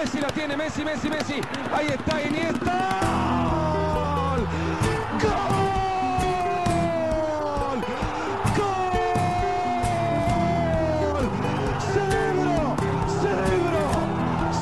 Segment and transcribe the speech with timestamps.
[0.00, 1.40] Messi la tiene, Messi, Messi, Messi.
[1.74, 3.00] Ahí está Iniesta.
[3.50, 4.46] ¡Gol!
[5.20, 5.30] ¡Gol!
[8.56, 8.96] ¡Gol!
[11.92, 12.56] ¡Cerebro!
[13.20, 13.84] ¡Cerebro!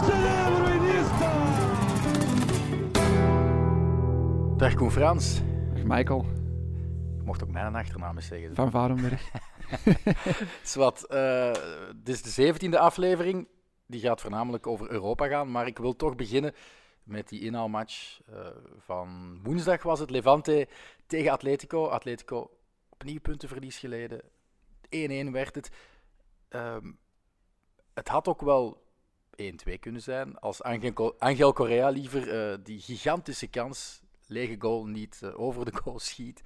[0.07, 1.31] ¡Cerebro Iniesta!
[4.57, 5.43] Dag Koen Frans.
[5.75, 6.25] Dag Michael
[7.17, 8.55] Je mocht ook mijn achternaam eens zeggen.
[8.55, 9.31] van Varenberg.
[10.63, 11.53] Zwat, eh,
[11.97, 13.49] dit is de zeventiende aflevering.
[13.91, 15.51] Die gaat voornamelijk over Europa gaan.
[15.51, 16.55] Maar ik wil toch beginnen
[17.03, 18.47] met die inhaalmatch eh,
[18.79, 20.11] van woensdag was het.
[20.11, 20.69] Levante
[21.07, 21.87] tegen Atletico.
[21.87, 22.51] Atletico
[22.89, 24.23] opnieuw puntenverlies geleden.
[25.29, 25.71] 1-1 werd het.
[26.49, 26.93] Ehm,
[27.95, 28.83] het had ook wel
[29.37, 30.39] 1-2 kunnen zijn.
[30.39, 35.77] Als Angel, Angel Correa liever eh, die gigantische kans, lege goal, niet eh, over de
[35.83, 36.43] goal schiet.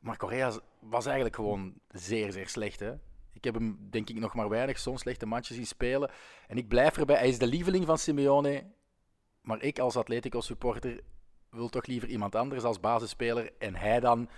[0.00, 2.80] Maar Correa was eigenlijk gewoon zeer, zeer slecht.
[2.80, 2.92] Hè?
[3.32, 6.10] Ik heb hem, denk ik, nog maar weinig zo'n slechte matches zien spelen.
[6.48, 8.64] En ik blijf erbij, hij is de lieveling van Simeone.
[9.40, 11.00] Maar ik als Atletico-supporter
[11.50, 13.52] wil toch liever iemand anders als basisspeler.
[13.58, 14.28] En hij dan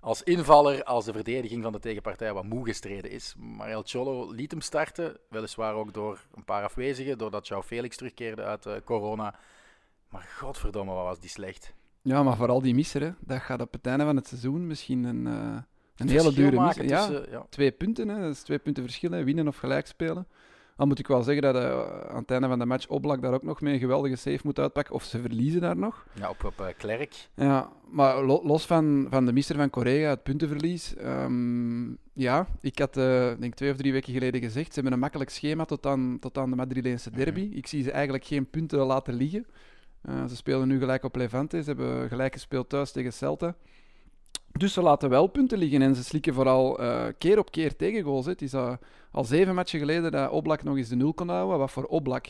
[0.00, 3.34] als invaller, als de verdediging van de tegenpartij wat moe gestreden is.
[3.38, 7.96] Maar El Cholo liet hem starten, weliswaar ook door een paar afwezigen, doordat João Felix
[7.96, 9.38] terugkeerde uit eh, corona.
[10.08, 11.74] Maar godverdomme, wat was die slecht.
[12.02, 13.10] Ja, maar vooral die misser, hè.
[13.20, 15.62] dat gaat op het einde van het seizoen misschien een, eh,
[15.96, 16.84] een hele dure misser.
[16.84, 17.46] Ja, tussen- ja.
[17.48, 18.20] twee punten, hè.
[18.20, 19.24] dat is twee punten verschil, hè.
[19.24, 20.26] winnen of gelijk spelen.
[20.76, 23.32] Dan moet ik wel zeggen dat eh, aan het einde van de match Oblak daar
[23.32, 24.94] ook nog mee een geweldige save moet uitpakken.
[24.94, 26.06] Of ze verliezen daar nog.
[26.12, 27.28] Ja, op, op eh, Klerk.
[27.34, 30.94] Ja, maar lo- los van, van de misser van Correa, het puntenverlies.
[30.96, 34.98] ehm, ja, ik had, eh, denk twee of drie weken geleden gezegd, ze hebben een
[34.98, 37.50] makkelijk schema tot aan, tot aan de Madrileense derby.
[37.54, 39.46] Ik zie ze eigenlijk geen punten laten liggen.
[40.02, 43.54] Eh, ze spelen nu gelijk op Levante, ze hebben gelijk gespeeld thuis tegen Celta.
[44.58, 48.24] Dus ze laten wel punten liggen en ze slikken vooral eh, keer op keer tegengoals.
[48.24, 48.30] hè.
[48.30, 48.54] Het is
[49.10, 52.26] al zeven matchen geleden dat Oblak nog eens de nul kon houden, wat voor Oblak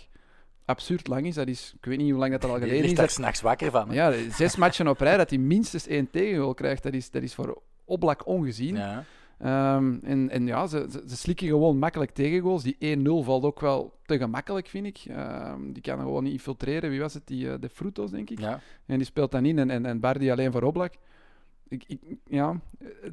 [0.64, 1.34] absurd lang is.
[1.34, 1.74] Dat is.
[1.76, 2.94] Ik weet niet hoe lang dat al geleden ligt is.
[2.94, 3.88] daar s'nachts wakker van.
[3.88, 3.94] hè?
[3.94, 7.34] ja, zes matchen op rij dat hij minstens één tegengoal krijgt, dat is, dat is
[7.34, 8.76] voor Oblak ongezien.
[8.76, 9.04] Ja.
[9.38, 12.62] Ehm, en, en ja, ze, ze, ze slikken gewoon makkelijk tegengoals.
[12.62, 14.98] Die 1-0 valt ook wel te gemakkelijk, vind ik.
[15.08, 16.90] Ehm, die kan gewoon niet infiltreren.
[16.90, 17.26] Wie was het?
[17.26, 18.40] Die, eh, de Frutos, denk ik.
[18.40, 18.60] Ja.
[18.86, 20.92] En die speelt dan in en, en, en Bardi alleen voor Oblak.
[21.68, 22.60] Ik, ik, ja,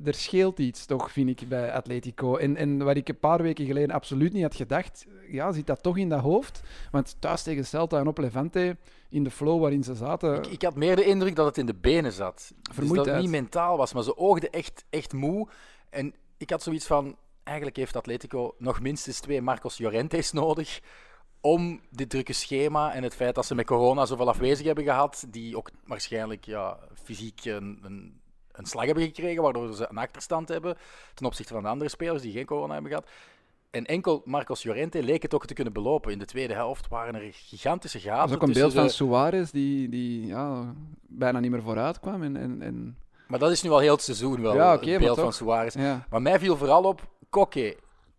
[0.06, 2.36] er scheelt iets toch, vind ik, bij Atletico.
[2.36, 5.84] En, en wat ik een paar weken geleden absoluut niet had gedacht, ja, zit dat
[5.84, 6.62] toch in dat hoofd.
[6.92, 8.78] Want thuis tegen Celta en op Levante,
[9.10, 10.36] in de flow waarin ze zaten...
[10.36, 12.54] Ik, ik had meer de indruk dat het in de benen zat.
[12.76, 15.48] Dus dat het niet mentaal was, maar ze oogden echt, echt moe.
[15.90, 20.82] En ik had zoiets van, eigenlijk heeft Atletico nog minstens twee Marcos Llorentes nodig
[21.42, 25.26] om dit drukke schema en het feit dat ze met corona zoveel afwezig hebben gehad,
[25.30, 28.21] die ook waarschijnlijk ja, fysiek een, een,
[28.62, 30.78] een slag hebben gekregen, waardoor ze een achterstand hebben
[31.14, 33.08] ten opzichte van de andere spelers die geen corona hebben gehad.
[33.70, 36.12] En enkel Marcos Llorente leek het ook te kunnen belopen.
[36.12, 38.20] In de tweede helft waren er gigantische gaten.
[38.20, 40.74] Dat is ook een beeld van de- Suarez die, die ja,
[41.08, 42.24] bijna niet meer vooruit kwam.
[42.24, 45.00] En, en, en, Maar dat is nu al heel het seizoen wel, Ja, het maar
[45.00, 45.34] beeld van.
[45.34, 45.74] Suarez.
[45.74, 46.06] ja.
[46.10, 47.78] Maar mij viel vooral op, Koke,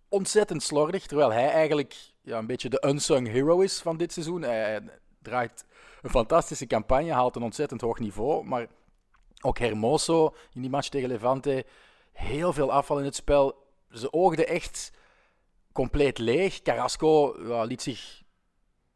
[0.08, 4.42] ontzettend slordig, terwijl hij eigenlijk ja, een beetje de unsung hero is van dit seizoen.
[4.42, 4.80] Hij, hij
[5.22, 5.64] draait
[6.02, 8.66] een fantastische campagne, haalt een ontzettend hoog niveau, maar
[9.42, 11.64] ook Hermoso in die match tegen Levante,
[12.12, 13.66] heel veel afval in het spel.
[13.90, 14.92] Ze oogden echt
[15.72, 16.62] compleet leeg.
[16.62, 18.22] Carrasco liet zich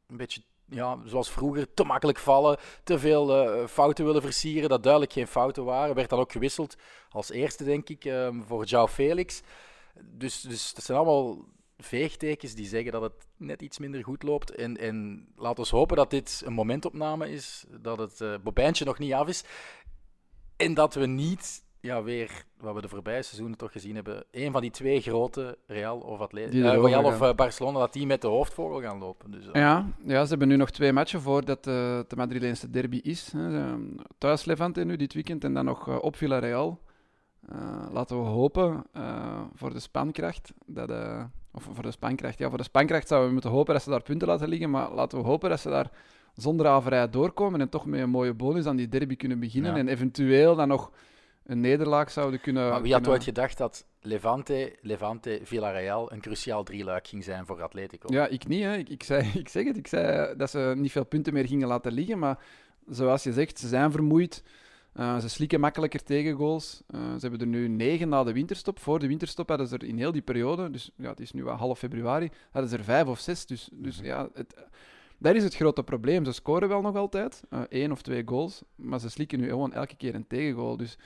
[0.06, 2.58] een beetje, ja, zoals vroeger, te makkelijk vallen.
[2.84, 5.94] Te veel eh, fouten willen versieren, dat duidelijk geen fouten waren.
[5.94, 6.76] Werd dan ook gewisseld
[7.08, 9.42] als eerste, denk ik, ehm, voor João Felix.
[10.00, 11.44] Dus, dus dat zijn allemaal
[11.78, 14.50] veegtekens die zeggen dat het net iets minder goed loopt.
[14.54, 18.98] En, en laten we hopen dat dit een momentopname is, dat het eh bobijntje nog
[18.98, 19.44] niet af is.
[20.56, 24.52] En dat we niet ja, weer, wat we de voorbije seizoenen toch gezien hebben, een
[24.52, 28.06] van die twee grote, Real of, Atletico, Die eh, Real of eh, Barcelona, dat die
[28.06, 29.30] met de hoofdvogel gaan lopen.
[29.30, 33.32] Dus, eh, Ja, ja, ze hebben nu nog twee matchen voordat de Madrileense derby is.
[33.32, 33.74] Hè.
[34.18, 36.80] Thuis Levante nu dit weekend en dan nog op Villarreal.
[37.90, 38.84] Laten we hopen
[39.54, 40.52] voor de spankracht.
[40.66, 40.90] Dat,
[41.52, 42.38] of voor de spankracht.
[42.38, 44.70] Ja, voor de spankracht zouden we moeten hopen dat ze daar punten laten liggen.
[44.70, 45.90] Maar laten we hopen dat ze daar
[46.36, 47.60] zonder averij doorkomen.
[47.60, 49.72] En toch met een mooie bonus aan die derby kunnen beginnen.
[49.72, 49.78] Ja.
[49.78, 50.92] En eventueel dan nog
[51.44, 52.68] een nederlaag zouden kunnen.
[52.70, 57.62] maar wie had ooit gedacht dat Levante, Levante, Villarreal een cruciaal drieluik ging zijn voor
[57.62, 58.14] Atletico?
[58.14, 58.62] Ja, ik niet.
[58.62, 58.76] Hè.
[58.76, 59.76] Ik, ik, zei, ik zeg het.
[59.76, 62.18] Ik zei dat ze niet veel punten meer gingen laten liggen.
[62.18, 62.38] Maar
[62.88, 64.42] zoals je zegt, ze zijn vermoeid.
[64.96, 66.82] Eh, ze slikken makkelijker tegen goals.
[66.86, 68.78] Eh, ze hebben er nu negen na de winterstop.
[68.78, 71.44] Voor de winterstop hadden ze er in heel die periode, dus ja, het is nu
[71.44, 73.46] wel half februari, hadden ze er vijf of zes.
[73.46, 74.54] Dus, dus ja, het,
[75.18, 76.24] dat is het grote probleem.
[76.24, 79.72] Ze scoren wel nog altijd, eh, één of twee goals, maar ze slikken nu gewoon
[79.72, 80.76] elke keer een tegengoal.
[80.76, 80.98] Dus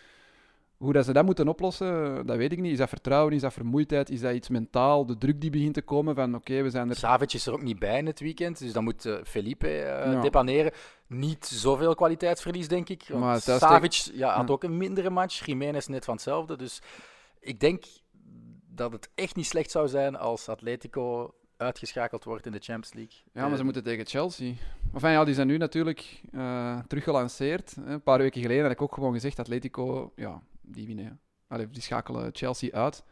[0.81, 2.73] Hoe dat ze dat moeten oplossen, dat weet ik niet.
[2.73, 5.83] Is dat vertrouwen, is dat vermoeidheid, is dat iets mentaal, de druk die begint te
[5.83, 6.97] komen van oké, we zijn er...
[6.97, 9.83] Savic is er ook niet bij in het weekend, dus dan moet uh, Felipe uh,
[9.83, 10.21] ja.
[10.21, 10.73] depaneren.
[11.07, 13.05] Niet zoveel kwaliteitsverlies, denk ik.
[13.09, 16.57] Want Savic ja, had ook een mindere match, Jiménez net van hetzelfde.
[16.57, 16.83] Dus
[17.41, 17.85] ik denk
[18.69, 23.17] dat het echt niet slecht zou zijn als Atletico uitgeschakeld wordt in de Champions League.
[23.33, 24.53] Ja, maar ze moeten tegen Chelsea.
[24.93, 27.77] Enfin, ja, die zijn nu natuurlijk uh, teruggelanceerd.
[27.85, 31.21] Een paar weken geleden had ik ook gewoon gezegd, Atletico, ja, die winnen.
[31.49, 33.05] Allee, die schakelen Chelsea uit.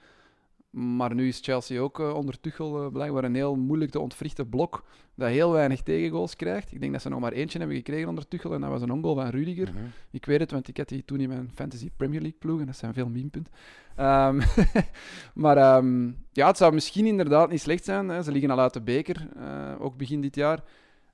[0.78, 4.48] Maar nu is Chelsea ook uh, onder Tuchel uh, blijkbaar een heel moeilijk te ontwrichten
[4.48, 4.84] blok
[5.14, 6.72] dat heel weinig tegengoals krijgt.
[6.72, 8.92] Ik denk dat ze nog maar eentje hebben gekregen onder Tuchel en dat was een
[8.92, 9.69] ongoal van Rudiger.
[9.69, 9.84] Mhm.
[10.10, 12.66] Ik weet het, want ik had die toen in mijn Fantasy Premier League ploeg en
[12.66, 13.52] dat zijn veel memepunten.
[13.98, 14.40] Um,
[15.44, 18.08] maar um, ja, het zou misschien inderdaad niet slecht zijn.
[18.08, 18.22] Hè.
[18.22, 20.62] Ze liggen al uit de beker, uh, ook begin dit jaar.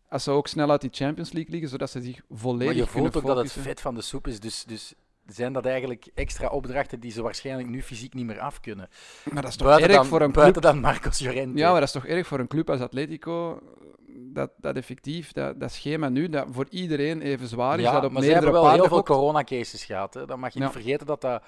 [0.08, 2.86] Als ze ook snel uit die Champions League liggen, zodat ze zich volledig Maar je
[2.86, 4.64] voelt ook dat het vet van de soep is, dus...
[4.64, 4.94] dus
[5.26, 8.88] zijn dat eigenlijk extra opdrachten die ze waarschijnlijk nu fysiek niet meer af kunnen.
[9.32, 10.60] Maar dat is toch buiten erg dan, voor een club...
[10.60, 11.58] dan Marcos Llorente.
[11.58, 13.60] Ja, maar dat is toch erg voor een club als Atletico
[14.16, 17.84] dat, dat effectief, dat, dat schema nu, dat voor iedereen even zwaar is.
[17.84, 20.14] Ja, dat op maar ze hebben wel heel veel coronacases gehad.
[20.14, 20.26] Hè.
[20.26, 21.42] Dan mag je niet vergeten dat dat,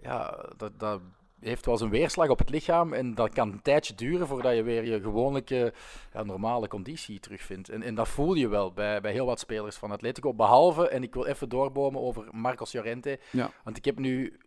[0.00, 1.00] ja, dat, dat
[1.42, 4.54] heeft wel eens een weerslag op het lichaam en dat kan een tijdje duren voordat
[4.54, 5.72] je weer je gewone
[6.12, 7.68] ja, normale conditie terugvindt.
[7.68, 10.34] En, en dat voel je wel bij, bij heel wat spelers van Atletico.
[10.34, 13.50] Behalve, en ik wil even doorbomen over Marcos Llorente, ja.
[13.64, 14.38] want ik heb nu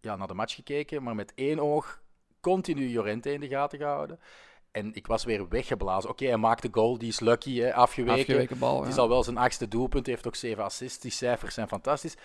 [0.00, 2.02] ja, naar de match gekeken, maar met één oog
[2.40, 4.18] continu Llorente in de gaten gehouden.
[4.70, 6.10] En ik was weer weggeblazen.
[6.10, 8.20] Oké, hij maakt de goal, die is lucky, hè, afgeweken.
[8.20, 8.88] afgeweken bal, ja.
[8.88, 11.00] is al wel zijn achtste doelpunt, heeft ook zeven assists.
[11.00, 12.16] Die cijfers zijn fantastisch.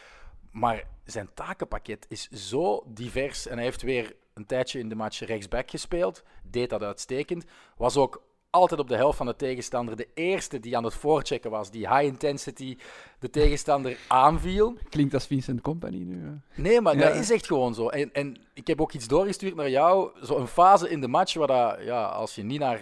[0.52, 3.48] Maar zijn takenpakket is zo divers.
[3.48, 6.24] En hij heeft weer een tijdje in de match rechtsback gespeeld.
[6.44, 7.46] Deed dat uitstekend.
[7.78, 11.52] Was ook altijd op de helft van de tegenstander de eerste die aan het voorchecken
[11.52, 11.72] was.
[11.72, 12.78] Die high intensity
[13.20, 14.78] de tegenstander aanviel.
[14.90, 16.24] Klinkt als Vincent Company nu.
[16.24, 16.62] Hè?
[16.62, 17.90] Nee, maar dat is echt gewoon zo.
[17.90, 20.12] En, en ik heb ook iets doorgestuurd naar jou.
[20.22, 22.82] Zo'n fase in de match waar dat, ja, als je niet naar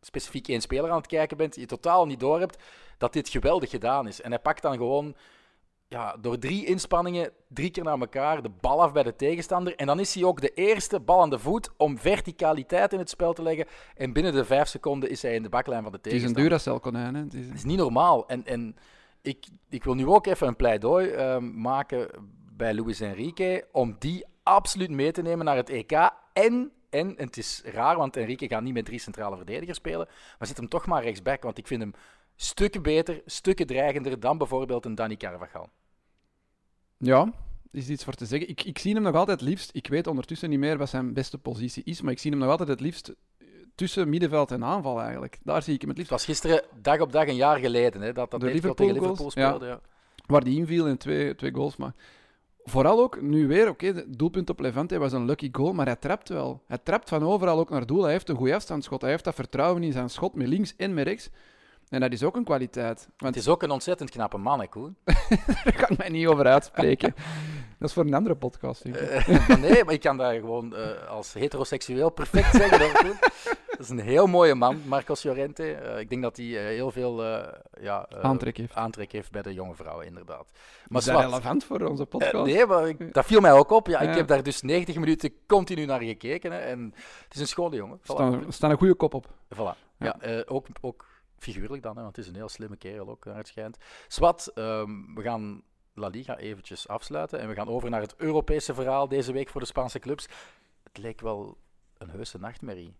[0.00, 2.62] specifiek één speler aan het kijken bent, je totaal niet door hebt
[2.98, 4.20] dat dit geweldig gedaan is.
[4.20, 5.14] En hij pakt dan gewoon
[5.94, 9.76] ja, door drie inspanningen, drie keer naar elkaar, de bal af bij de tegenstander.
[9.76, 13.10] En dan is hij ook de eerste bal aan de voet om verticaliteit in het
[13.10, 13.66] spel te leggen.
[13.96, 16.42] En binnen de vijf seconden is hij in de baklijn van de tegenstander.
[16.42, 17.22] Het is een Duracell-konijn, hè?
[17.22, 17.48] Het is...
[17.54, 17.64] is...
[17.64, 18.28] niet normaal.
[18.28, 18.76] En, en
[19.22, 22.08] ik, ik wil nu ook even een pleidooi uh, maken
[22.52, 25.92] bij Luis Enrique om die absoluut mee te nemen naar het EK.
[25.92, 30.06] En, en, en het is raar, want Enrique gaat niet met drie centrale verdedigers spelen,
[30.38, 31.92] maar zet hem toch maar rechtsback, want ik vind hem
[32.36, 35.68] stukken beter, stukken dreigender dan bijvoorbeeld een Danny Carvajal.
[36.96, 37.32] Ja,
[37.74, 38.48] is iets voor te zeggen.
[38.48, 39.70] Ik, ik zie hem nog altijd het liefst.
[39.72, 42.50] Ik weet ondertussen niet meer wat zijn beste positie is, maar ik zie hem nog
[42.50, 45.38] altijd het liefst eh, tussen middenveld en aanval eigenlijk.
[45.42, 46.12] Daar zie ik hem het liefst.
[46.12, 48.92] Het was gisteren dag op dag een jaar geleden hè, dat dat de Liverpool tegen
[48.92, 49.66] Liverpool speelde.
[49.66, 49.80] Ja.
[50.26, 51.76] Waar die inviel in twee, twee goals.
[51.76, 51.94] Maar
[52.64, 55.96] vooral ook nu weer, oké, okay, doelpunt op Levante was een lucky goal, maar hij
[55.96, 56.62] trapt wel.
[56.66, 58.02] Hij trapt van overal ook naar doel.
[58.02, 59.00] Hij heeft een goede afstandsschot.
[59.00, 61.30] Hij heeft dat vertrouwen in zijn schot met links en met rechts.
[61.88, 63.08] En dat is ook een kwaliteit.
[63.16, 63.34] Want...
[63.34, 64.96] Het is ook een ontzettend knappe man, hè, Koen?
[65.64, 67.14] Daar kan ik mij niet over uitspreken.
[67.78, 68.84] dat is voor een andere podcast.
[68.84, 72.78] Uh, nee, maar ik kan dat gewoon uh, als heteroseksueel perfect zeggen.
[72.78, 73.16] Dat,
[73.70, 75.82] dat is een heel mooie man, Marcos Llorente.
[75.82, 77.24] Uh, ik denk dat hij heel veel
[77.80, 78.74] ja, aantrek, heeft.
[78.74, 80.50] aantrek heeft bij de jonge vrouwen, inderdaad.
[80.88, 82.46] Maar is dat relevant voor onze podcast?
[82.46, 83.86] nee, maar ik, dat viel mij ook op.
[83.86, 86.52] Ja, ja, Ik heb daar dus 90 minuten continu naar gekeken.
[86.52, 86.94] Hè, en
[87.24, 87.98] het is een schone jongen.
[88.02, 89.26] Er staan, staan een goede kop op.
[89.54, 89.82] Voilà.
[89.98, 90.16] Ja,
[90.46, 91.13] ook, ook
[91.44, 93.76] Figuurlijk dan, hè, want het is een heel slimme kerel ook, naar het schijnt.
[94.08, 95.62] Swat, ehm, we gaan
[95.94, 99.60] La Liga eventjes afsluiten en we gaan over naar het Europese verhaal deze week voor
[99.60, 100.28] de Spaanse clubs.
[100.82, 101.58] Het leek wel
[101.98, 102.94] een heuse nachtmerrie,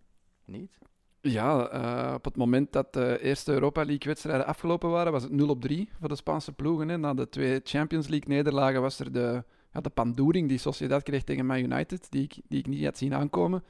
[0.45, 0.77] niet?
[1.21, 5.49] Ja, uh, op het moment dat de eerste Europa League-wedstrijden afgelopen waren, was het 0
[5.49, 6.89] op 3 voor de Spaanse ploegen.
[6.89, 6.97] Hè.
[6.97, 11.45] Na de twee Champions League-nederlagen was er de, ja, de pandoering die Sociedad kreeg tegen
[11.45, 13.63] Man United, die ik, die ik niet had zien aankomen.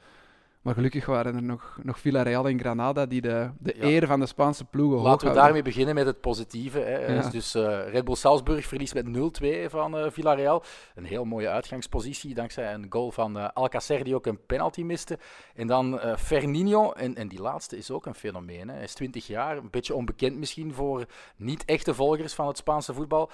[0.65, 4.25] Maar gelukkig waren er nog, nog Villarreal en Granada die de, de eer van de
[4.25, 6.79] Spaanse ploegen Laten we daarmee beginnen met het positieve.
[6.79, 7.29] Hè.
[7.29, 10.63] Dus uh, Red Bull Salzburg verliest met 0-2 van uh, Villarreal.
[10.95, 15.19] Een heel mooie uitgangspositie dankzij een goal van uh, Alcacer die ook een penalty miste.
[15.55, 18.67] En dan Fernino, en, en die laatste is ook een fenomeen.
[18.67, 18.74] Hè.
[18.74, 21.05] Hij is 20 jaar, een beetje onbekend misschien voor
[21.36, 23.29] niet-echte volgers van het Spaanse voetbal.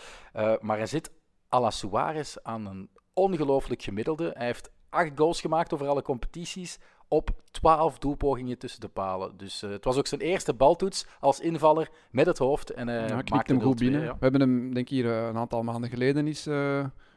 [0.59, 1.11] maar hij zit
[1.53, 4.31] à la Suarez aan een ongelooflijk gemiddelde.
[4.33, 6.79] Hij heeft acht goals gemaakt over alle competities
[7.11, 9.37] op 12 doelpogingen tussen de palen.
[9.37, 12.69] Dus uh, het was ook zijn eerste baltoets als invaller met het hoofd.
[12.69, 14.01] En uh, ja, maakte hem goed binnen.
[14.01, 14.11] Ja.
[14.11, 16.43] We hebben hem, denk ik, hier uh, een aantal maanden geleden is,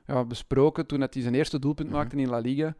[0.06, 1.96] ja, besproken toen hij zijn eerste doelpunt -hmm.
[1.96, 2.74] maakte in La Liga.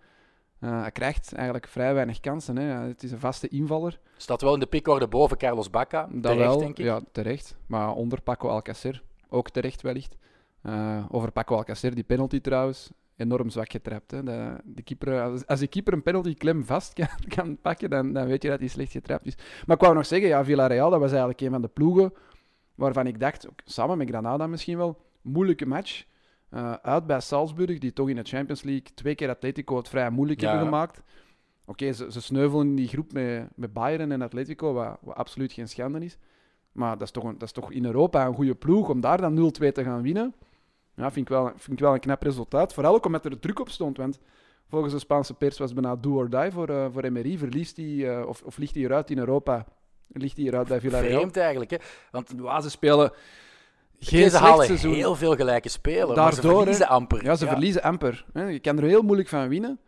[0.59, 2.57] hij krijgt eigenlijk vrij weinig kansen.
[2.57, 2.65] Hè.
[2.65, 3.99] Het is een vaste invaller.
[4.17, 6.09] Staat wel in de pickorde boven Carlos Bacca.
[6.11, 6.85] Dat terecht, wel, denk ik.
[6.85, 7.57] Ja, terecht.
[7.67, 9.03] Maar onder Paco Alcacer.
[9.29, 10.17] Ook terecht wellicht.
[11.11, 14.11] over Paco Alcacer, die penalty trouwens enorm zwak getrapt.
[14.11, 14.23] Hè.
[14.23, 18.13] De, de keeper, als, als de keeper een penalty klem vast kan, kan pakken, dan,
[18.13, 19.35] dan weet je dat hij slecht getrapt is.
[19.67, 22.13] Maar ik wou nog zeggen, ja, Villarreal, dat was eigenlijk een van de ploegen
[22.75, 26.05] waarvan ik dacht, ook samen met Granada misschien wel, moeilijke match.
[26.51, 30.11] Uh, uit bij Salzburg, die toch in de Champions League twee keer Atletico het vrij
[30.11, 30.49] moeilijk Ja.
[30.49, 31.03] hebben gemaakt.
[31.67, 35.53] Oké, ze, ze sneuvelen in die groep met, met Bayern en Atletico, wat, wat absoluut
[35.53, 36.19] geen schande is.
[36.73, 39.21] Maar dat is, toch een, dat is toch in Europa een goede ploeg om daar
[39.21, 40.35] dan 0-2 te gaan winnen.
[40.97, 42.75] Ja, vind ik, wel, vind ik wel een knap resultaat.
[42.75, 43.97] Vooral ook omdat er druk op stond.
[43.97, 44.19] Want
[44.69, 47.39] volgens de Spaanse pers was het bijna do or die voor, eh voor Emery.
[47.39, 49.67] Verliest hij, eh, of, of ligt hij eruit in Europa,
[50.09, 51.19] ligt hij eruit bij Villarreal.
[51.19, 51.77] Vreemd eigenlijk, hè?
[52.11, 52.29] Want
[52.63, 53.13] ze spelen
[53.99, 54.95] geen ze halen seizoen.
[54.95, 56.57] heel veel gelijke spelen, ze Daardoor, hè.
[56.57, 57.25] verliezen amper.
[57.25, 58.25] Ja, ze verliezen amper.
[58.33, 58.45] Hè.
[58.45, 59.79] Je kan er heel moeilijk van winnen.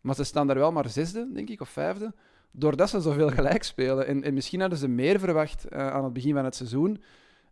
[0.00, 2.14] Maar ze staan daar wel maar zesde, denk ik, of vijfde.
[2.50, 4.06] Doordat ze zoveel gelijk spelen.
[4.06, 7.02] En, en misschien hadden ze meer verwacht eh, aan het begin van het seizoen.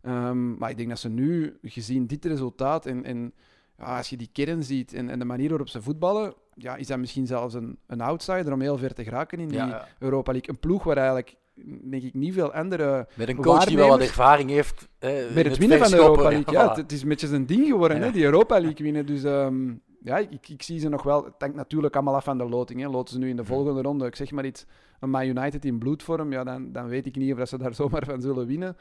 [0.03, 3.33] Ehm, maar ik denk dat ze nu, gezien dit resultaat en, en
[3.77, 6.87] ja, als je die kern ziet en, en de manier waarop ze voetballen, ja, is
[6.87, 9.87] dat misschien zelfs een, een outsider om heel ver te geraken in die Ja, ja.
[9.99, 10.49] Europa League.
[10.49, 11.35] Een ploeg waar eigenlijk,
[11.83, 14.87] denk ik, niet veel andere Met een coach die wel wat ervaring heeft.
[14.99, 16.21] eh, in het winnen van de Europa.
[16.29, 16.53] League.
[16.53, 16.69] Ja, voilà.
[16.69, 19.05] het, het is een beetje zijn ding geworden, hè, die Europa League winnen.
[19.05, 21.23] Dus ehm, ja, ik, ik zie ze nog wel.
[21.23, 22.81] Het hangt natuurlijk allemaal af van de loting.
[22.81, 22.87] Hè.
[22.87, 24.65] Loten ze nu in de volgende ronde, ik zeg maar iets,
[24.99, 27.73] een Man United in bloedvorm, ja, dan, dan weet ik niet of dat ze daar
[27.83, 28.77] zomaar van zullen winnen.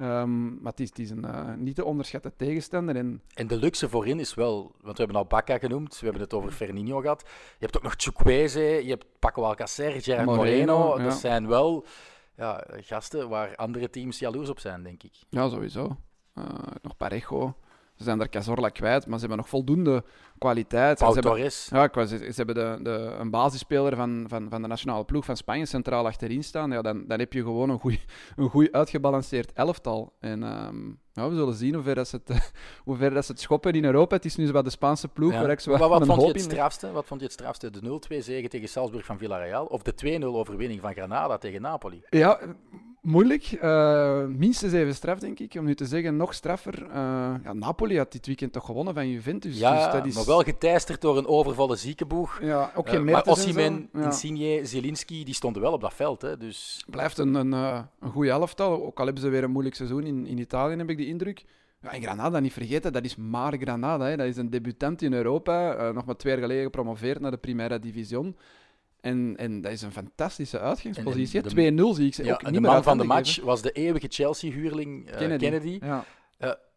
[0.00, 2.96] Ehm, maar het is, het is een eh, niet te onderschatten tegenstander.
[2.96, 6.22] En En de luxe voorin is wel, want we hebben al Bakka genoemd, we hebben
[6.22, 7.22] het over Fernino gehad.
[7.26, 10.78] Je hebt ook nog Chukwueze, je hebt Paco Alcacer, Gerard Moreno.
[10.78, 11.04] Moreno, ja.
[11.04, 11.84] Dat zijn wel
[12.36, 15.12] ja, gasten waar andere teams jaloers op zijn, denk ik.
[15.28, 15.96] ja, sowieso.
[16.34, 16.44] Eh,
[16.82, 17.54] nog Parejo.
[18.00, 20.04] Ze zijn daar Cazorla kwijt, maar ze hebben nog voldoende
[20.38, 21.00] kwaliteit.
[21.00, 21.42] En Pau ze hebben.
[21.68, 25.36] Ja, was, ze hebben de, de, een basisspeler van, van, van de nationale ploeg van
[25.36, 26.70] Spanje centraal achterin staan.
[26.70, 27.98] Ja, dan, dan heb je gewoon een goed
[28.36, 30.12] een goeie uitgebalanceerd elftal.
[30.20, 32.52] En ehm, ja, we zullen zien hoe ver, dat ze het,
[32.84, 34.16] hoe ver dat ze het schoppen in Europa.
[34.16, 35.40] Het is nu zo wat de Spaanse ploeg Ja.
[35.40, 36.92] waar ik zo Maar wat, vond je het strafste?
[36.92, 37.70] Wat vond je het strafste?
[37.70, 42.02] De 0-2 zege tegen Salzburg van Villarreal of de 2-0 overwinning van Granada tegen Napoli?
[42.08, 42.40] Ja,
[43.00, 43.44] moeilijk.
[43.44, 45.54] Eh, minstens even straf, denk ik.
[45.54, 46.82] Om nu te zeggen, nog straffer.
[46.82, 49.58] Eh, ja, Napoli had dit weekend toch gewonnen van Juventus.
[49.58, 50.14] ja, dus dat is...
[50.14, 52.40] maar wel geteisterd door een overvolle ziekenboeg.
[52.42, 53.98] Ja, ook Eh, maar Mertens en Osimhen, zo.
[53.98, 54.04] Ja.
[54.04, 56.22] Insigne, Zielinski, die stonden wel op dat veld.
[56.22, 58.84] Hè, dus blijft een, een, een goede elftal.
[58.86, 61.44] Ook al hebben ze weer een moeilijk seizoen in, in Italië, heb ik de indruk.
[61.82, 64.04] Ja, en Granada, niet vergeten, dat is maar Granada.
[64.04, 64.16] Hè.
[64.16, 65.90] Dat is een debutant in Europa.
[65.92, 68.36] nog maar twee jaar geleden gepromoveerd naar de Primera Division.
[69.00, 71.42] En, en dat is een fantastische uitgangspositie.
[71.42, 71.92] En- en hè.
[71.92, 74.06] 2-0 zie ik ze ja, ook niet de man van de match was de eeuwige
[74.08, 75.38] Chelsea-huurling eh, geven.
[75.38, 75.78] Kennedy.
[75.82, 76.04] Ja.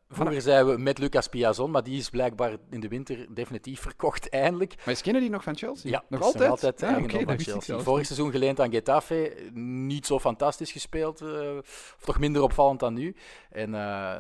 [0.10, 4.30] Vroeger zeiden we met Lucas Piazon, maar die is blijkbaar in de winter definitief verkocht,
[4.30, 4.76] eindelijk.
[4.86, 5.90] Maar is Kennedy nog van Chelsea?
[5.92, 6.50] Ja, nog altijd?
[6.50, 7.62] altijd Ja, eigendom oké, van Chelsea.
[7.62, 12.80] zelfs Vorig seizoen geleend aan Getafe, niet zo fantastisch gespeeld, eh, of toch minder opvallend
[12.80, 13.16] dan nu.
[13.50, 13.70] En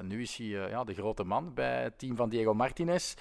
[0.08, 3.14] nu is hij ja, de grote man bij het team van Diego Martinez.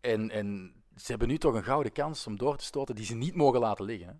[0.00, 3.14] En, en ze hebben nu toch een gouden kans om door te stoten die ze
[3.14, 4.06] niet mogen laten liggen.
[4.08, 4.14] hè.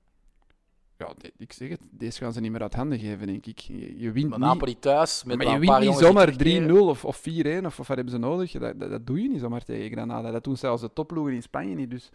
[0.98, 1.80] Ja, ik zeg het.
[1.90, 3.58] Deze gaan ze niet meer uit handen geven, denk ik.
[3.58, 4.48] Je, je wint Maar niet...
[4.48, 6.82] Napoli thuis, met maar je wint niet zomaar 3-0 terugkeren.
[6.82, 7.22] of, of 4-1
[7.64, 8.52] of, of wat hebben ze nodig?
[8.52, 10.30] Dat, dat, dat doe je niet zomaar tegen Granada.
[10.30, 11.90] Dat doen zelfs de topploegen in Spanje niet.
[11.90, 12.10] Dus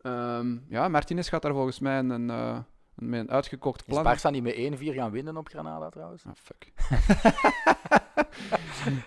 [0.00, 2.64] ehm, ja, Martinez gaat daar volgens mij een, een,
[2.94, 4.16] met een uitgekookt Is plan.
[4.16, 6.24] Barça niet met 1-4 gaan winnen op Granada trouwens?
[6.26, 6.72] Ah, fuck.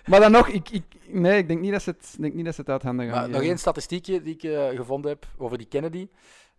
[0.06, 2.54] maar dan nog, ik, ik, nee, ik denk niet dat ze het, denk niet dat
[2.54, 5.58] ze het uit handen gaan Maar nog één statistiekje die ik eh, gevonden heb over
[5.58, 6.08] die Kennedy.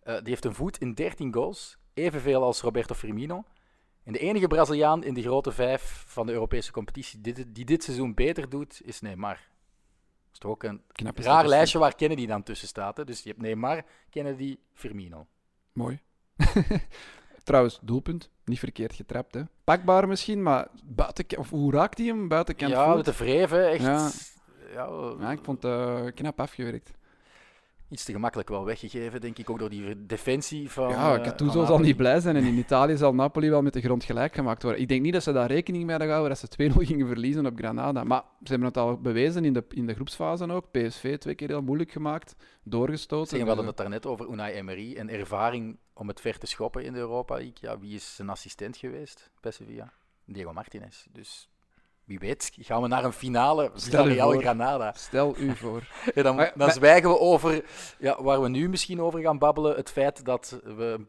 [0.02, 3.44] Eh, die heeft een voet in 13 goals, evenveel als Roberto Firmino.
[4.04, 7.64] En de enige Braziliaan in de grote vijf van de Europese competitie die dit, die
[7.64, 9.34] dit seizoen beter doet, is Neymar.
[9.34, 12.96] Dat is toch ook een Knappe raar lijstje waar Kennedy dan tussen staat.
[12.96, 13.04] Hè?
[13.04, 15.26] Dus je hebt Neymar, Kennedy, Firmino.
[15.72, 16.00] Mooi.
[17.42, 18.30] Trouwens, doelpunt.
[18.44, 19.42] Niet verkeerd getrapt, hè.
[19.64, 22.28] Pakbaar misschien, maar buiten, of hoe raakt hij hem?
[22.28, 22.96] Buitenkant ja, voet?
[22.96, 23.82] met de vreven, echt.
[23.82, 24.10] Ja.
[24.72, 25.14] Ja.
[25.20, 26.90] Ja, ik vond het eh, knap afgewerkt.
[27.92, 29.50] Iets te gemakkelijk wel weggegeven, denk ik.
[29.50, 30.88] Ook door die defensie van.
[30.88, 33.72] Ja, eh, Gattuso van zal niet blij zijn en in Italië zal Napoli wel met
[33.72, 34.80] de grond gelijk gemaakt worden.
[34.80, 37.46] Ik denk niet dat ze daar rekening mee hadden gehouden dat ze 2-0 gingen verliezen
[37.46, 38.04] op Granada.
[38.04, 40.70] Maar ze hebben het al bewezen in de, in de groepsfase ook.
[40.70, 43.28] PSV twee keer heel moeilijk gemaakt, doorgestoten.
[43.28, 46.84] Zeg, we hadden het daarnet over Unai Emery en ervaring om het ver te schoppen
[46.84, 47.56] in de Europa League.
[47.60, 49.92] Ja, wie is zijn assistent geweest bij Sevilla?
[50.24, 51.06] Diego Martinez.
[51.10, 51.48] Dus
[52.04, 54.30] wie weet, gaan we naar een finale Stel Real.
[54.38, 54.92] Granada.
[54.96, 55.88] Stel u voor.
[56.14, 57.64] Dan, dan maar- zwijgen we over
[57.98, 59.76] ja, waar we nu misschien over gaan babbelen.
[59.76, 61.06] Het feit dat we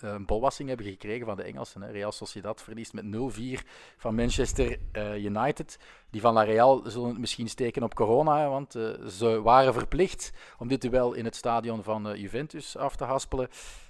[0.00, 1.82] een bolwassing hebben gekregen van de Engelsen.
[1.82, 1.90] Hè.
[1.90, 5.78] Real Sociedad verliest met 0-4 van Manchester eh, United.
[6.10, 9.72] Die van La Real zullen het misschien steken op corona, hè, want eh, ze waren
[9.72, 13.48] verplicht om dit duel in het stadion van eh, Juventus af te haspelen.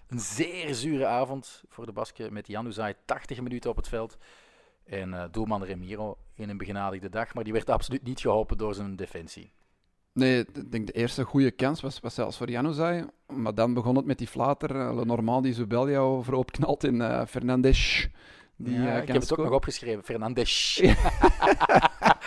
[0.08, 4.16] Een zeer zure avond voor de Basken met Jan Uzaj, 80 minuten op het veld.
[4.90, 8.74] En eh, doelman Remiro in een begenadigde dag, maar die werd absoluut niet geholpen door
[8.74, 9.52] zijn defensie.
[10.12, 13.04] Nee, ik denk de eerste goede kans was, was zelfs voor Januzaj.
[13.26, 14.76] Maar dan begon het met die flater.
[14.76, 18.08] Uh, Le Normand die Zubeldia over opknalt in uh, Fernandes.
[18.56, 20.82] Die, ja, uh, ik heb het ook nog opgeschreven, Fernandes.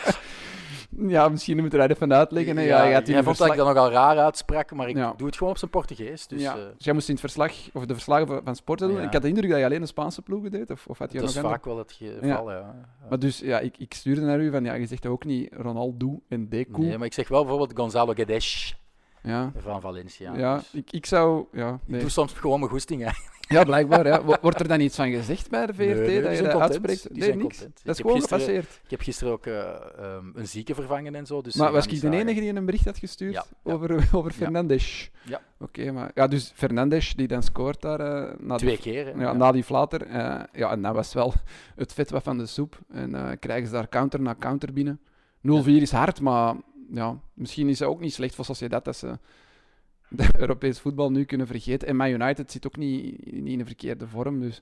[0.98, 2.58] ja, misschien moet er even uitleggen.
[2.58, 2.64] Hè.
[2.64, 5.14] Ja, ja, hij vond dat ik dat nogal raar uitsprak, maar ik Ja.
[5.18, 6.28] doe het gewoon op zijn Portugees.
[6.28, 6.52] Dus, ja.
[6.58, 8.98] eh, Dus jij moest in het verslag, of de verslagen van, van sporten doen.
[8.98, 9.04] Ja.
[9.04, 10.72] Ik had de indruk dat je alleen de Spaanse ploegen deed.
[10.72, 11.54] Of, of had je dat is andere?
[11.54, 12.58] vaak wel het geval, ja.
[12.58, 12.76] Ja.
[13.10, 16.22] Maar dus, ja, ik, ik stuurde naar u van, ja, je zegt ook niet Ronaldo
[16.30, 16.82] en Deco.
[16.82, 18.78] Nee, maar ik zeg wel bijvoorbeeld Gonzalo Guedes
[19.24, 20.36] Ja, van Valencia.
[20.38, 21.46] ja, Dus ik, ik zou...
[21.52, 22.00] Ja, Ik nee.
[22.02, 23.02] doe soms gewoon mijn goesting.
[23.48, 24.08] Ja blijkbaar.
[24.08, 24.24] Ja.
[24.24, 26.44] Wo- Wordt er dan iets van gezegd bij de VRT Nee, nee, die dat je
[26.44, 27.02] dat uitspreekt?
[27.08, 27.58] Die nee, zijn niks.
[27.58, 27.80] content.
[27.84, 28.82] Dat is Ik gewoon gisteren- gepasseerd.
[28.84, 29.60] Ik heb gisteren ook eh,
[29.98, 31.42] ehm, een zieke vervangen en zo.
[31.42, 33.74] Dus Maar die was ik de enige die een bericht had gestuurd Ja, ja.
[33.74, 35.12] over, over Fernandes?
[35.24, 35.42] Ja.
[35.60, 36.12] Oké, maar...
[36.16, 39.06] Ja, dus Fernandes die dan scoort daar eh, na, die, Twee keer.
[39.06, 39.12] hè.
[39.12, 39.34] ja, Ja.
[39.34, 40.02] na die flater.
[40.02, 41.34] eh, ja, en dat was wel
[41.76, 42.80] het vet wat van de soep.
[42.92, 45.00] En eh, krijgen ze daar counter na counter binnen.
[45.42, 46.56] 0-4 is hard, maar
[46.92, 49.18] ja, misschien is het ook niet slecht voor Sociedad dat ze
[50.10, 51.88] de Europees voetbal nu kunnen vergeten.
[51.88, 54.62] En Man United zit ook niet, niet in een verkeerde vorm, dus...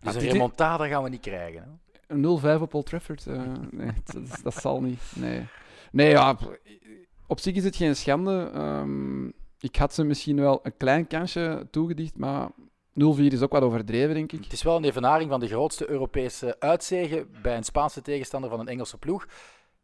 [0.00, 1.62] Dus Ah, een dit- remontada gaan we niet krijgen.
[1.62, 2.14] Hè.
[2.14, 3.26] Een 0-5 op Old Trafford.
[3.26, 3.90] eh, nee,
[4.42, 5.00] dat, zal niet.
[5.14, 5.46] Nee,
[5.92, 6.36] nee ja,
[7.26, 8.50] op zich is het geen schande.
[8.54, 9.26] Ehm,
[9.60, 12.52] ik had ze misschien wel een klein kansje toegedicht, maar 0-4
[13.16, 14.42] is ook wat overdreven, denk ik.
[14.44, 18.60] Het is wel een evenaring van de grootste Europese uitzegen bij een Spaanse tegenstander van
[18.60, 19.26] een Engelse ploeg.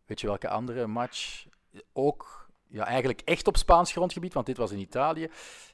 [0.07, 1.47] Weet je welke andere match
[1.93, 5.31] ook ja, eigenlijk echt op Spaans grondgebied, want dit was in Italië,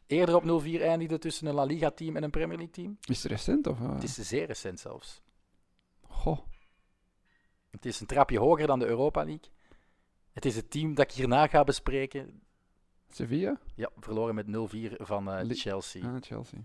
[0.06, 2.98] eerder op 0-4 eindigde tussen een La Liga-team en een Premier League-team?
[3.00, 3.66] Is het recent?
[3.66, 3.94] Of, eh?
[3.94, 5.22] Het is zeer recent zelfs.
[6.02, 6.38] Goh.
[7.70, 9.50] Het is een trapje hoger dan de Europa League.
[10.32, 12.42] Het is het team dat ik hierna ga bespreken.
[13.10, 13.58] Sevilla?
[13.74, 16.04] Ja, verloren met 0-4 van eh, Chelsea.
[16.04, 16.58] Ah, Chelsea.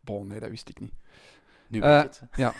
[0.00, 0.94] Bon, nee, dat wist ik niet.
[1.68, 2.54] Nu Eh, weet je het.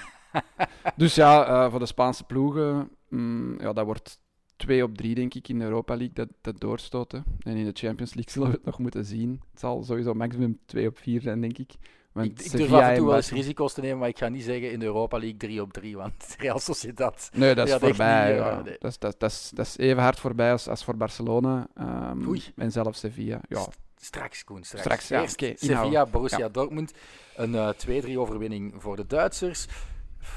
[0.97, 4.21] Dus ja, eh, voor de Spaanse ploegen, mm, ja, dat wordt
[4.57, 7.25] 2 op 3, denk ik, in de Europa League, dat, dat doorstoten.
[7.43, 9.41] En in de Champions League zullen we het nog moeten zien.
[9.51, 11.75] Het zal sowieso maximum 2 op 4 zijn, denk ik.
[12.13, 14.19] Want Ik, ik durf Sevilla af en toe wel eens risico's te nemen, maar ik
[14.19, 17.31] ga niet zeggen in de Europa League 3 op 3, want Real Sociedad.
[17.35, 18.33] Nee, dat is Ja, voorbij.
[18.33, 18.63] niet, eh, ja.
[18.63, 18.77] nee.
[18.79, 21.67] dat, is, dat, dat, is, dat is even hard voorbij als, als voor Barcelona
[22.27, 22.43] Oei.
[22.57, 23.41] en zelfs Sevilla.
[23.49, 24.83] Ja, St- Straks, Koen, straks.
[24.85, 26.07] Straks, ja, Eerst oké, Sevilla.
[26.07, 26.49] Borussia.
[26.49, 26.93] Dortmund.
[27.37, 29.67] Een eh 2-3 overwinning voor de Duitsers.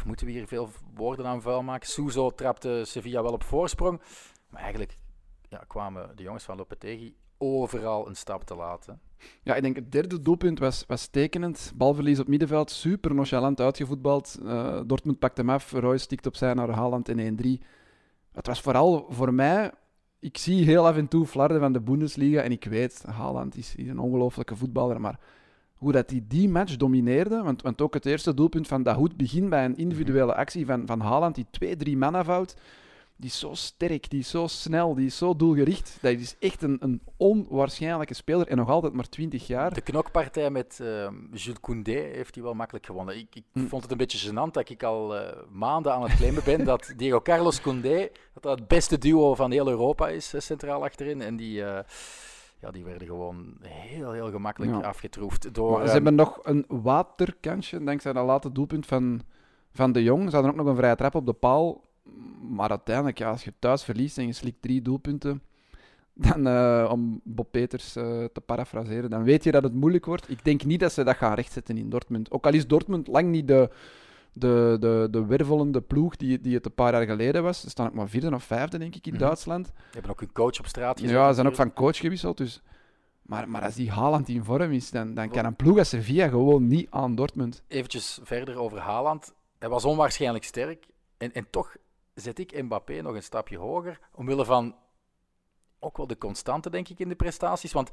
[0.05, 1.87] Moeten we hier veel woorden aan vuil maken?
[1.87, 4.01] Souzo trapte Sevilla wel op voorsprong.
[4.49, 4.97] Maar eigenlijk
[5.49, 8.85] ja, kwamen de jongens van Lopetegui overal een stap te laat.
[8.85, 8.93] hè.
[9.43, 11.71] Ja, ik denk het derde doelpunt was, was tekenend.
[11.75, 14.39] Balverlies op middenveld, super nonchalant uitgevoetbald.
[14.45, 17.63] Eh, Dortmund pakt hem af, Royce stikt opzij naar Haaland in 1-3.
[18.31, 19.71] Het was vooral voor mij...
[20.21, 23.75] Ik zie heel af en toe flarden van de Bundesliga en ik weet, Haaland is,
[23.75, 25.19] is een ongelofelijke voetballer, maar
[25.79, 29.49] hoe dat hij die match domineerde, want, want ook het eerste doelpunt van Dahoud begint
[29.49, 32.55] bij een individuele actie van, van Haaland, die twee, drie man afhoudt.
[33.15, 35.97] Die is zo sterk, die is zo snel, die is zo doelgericht.
[36.01, 39.73] Dat is echt een, een onwaarschijnlijke speler en nog altijd maar 20 jaar.
[39.73, 43.17] De knokpartij met ehm, Jules Koundé heeft hij wel makkelijk gewonnen.
[43.17, 43.67] Ik, ik Hm.
[43.67, 46.93] vond het een beetje gênant dat ik al eh, maanden aan het claimen ben dat
[46.97, 51.21] Diego Carlos Koundé dat dat het beste duo van heel Europa is, centraal achterin.
[51.21, 51.79] En die, eh,
[52.61, 54.79] ja, die werden gewoon heel, heel gemakkelijk Ja.
[54.79, 55.71] afgetroefd door...
[55.71, 59.21] Maar ze ehm, hebben nog een waterkansje, dankzij dat late doelpunt van,
[59.71, 60.29] van de Jong.
[60.29, 61.87] Ze hadden ook nog een vrije trap op de paal.
[62.49, 65.41] Maar uiteindelijk, ja, als je thuis verliest en je slikt drie doelpunten,
[66.13, 70.29] dan, eh, om Bob Peters eh, te parafraseren, dan weet je dat het moeilijk wordt.
[70.29, 72.31] Ik denk niet dat ze dat gaan rechtzetten in Dortmund.
[72.31, 73.69] Ook al is Dortmund lang niet de,
[74.33, 77.61] de, de, de wervelende ploeg die, die het een paar jaar geleden was.
[77.61, 79.21] Ze staan ook maar vierde of vijfde, denk ik, in Mhm.
[79.21, 79.65] Duitsland.
[79.65, 81.15] Die hebben ook hun coach op straat gezet.
[81.15, 82.37] Ja, ze zijn ook van coach gewisseld.
[82.37, 82.61] Dus...
[83.21, 86.27] Maar, maar als die Haaland in vorm is, dan, dan kan een ploeg als Sevilla
[86.27, 87.63] gewoon niet aan Dortmund.
[87.67, 89.33] Eventjes verder over Haaland.
[89.59, 90.85] Hij was onwaarschijnlijk sterk.
[91.17, 91.75] En, en toch
[92.13, 93.99] zet ik Mbappé nog een stapje hoger.
[94.11, 94.75] Omwille van
[95.79, 97.71] ook wel de constante, denk ik, in de prestaties.
[97.71, 97.89] Want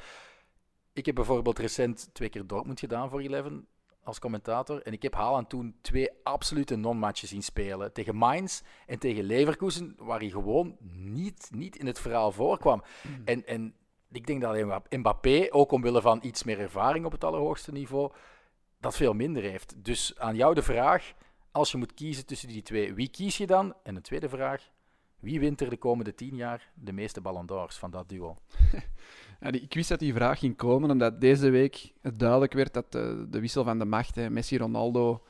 [0.92, 3.66] ik heb bijvoorbeeld recent twee keer Dortmund gedaan voor Eleven
[4.06, 4.82] als commentator.
[4.82, 7.92] En ik heb Haaland toen twee absolute non-matches zien spelen.
[7.92, 12.82] Tegen Mainz en tegen Leverkusen, waar hij gewoon niet, niet in het verhaal voorkwam.
[13.24, 13.74] En, en
[14.10, 18.12] ik denk dat Mbappé, ook omwille van iets meer ervaring op het allerhoogste niveau,
[18.80, 19.84] dat veel minder heeft.
[19.84, 21.12] Dus aan jou de vraag,
[21.50, 23.74] als je moet kiezen tussen die twee, wie kies je dan?
[23.82, 24.70] En een tweede vraag,
[25.20, 28.38] wie wint er de komende tien jaar de meeste Ballon d'Ors van dat duo?
[29.40, 32.74] Ja, die- ik wist dat die vraag ging komen, omdat deze week het duidelijk werd
[32.74, 35.22] dat de, de wissel van de macht, hè, Messi-Ronaldo,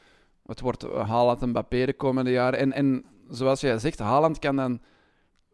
[0.46, 2.58] het wordt eh, Haaland Mbappé de komende jaren.
[2.58, 4.80] En, en zoals jij zegt, Haaland kan dan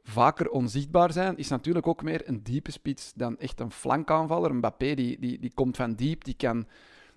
[0.02, 4.54] vaker onzichtbaar zijn, is natuurlijk ook meer een diepe spits dan echt een flankaanvaller.
[4.54, 6.66] Mbappé die, die, die komt van diep, die kan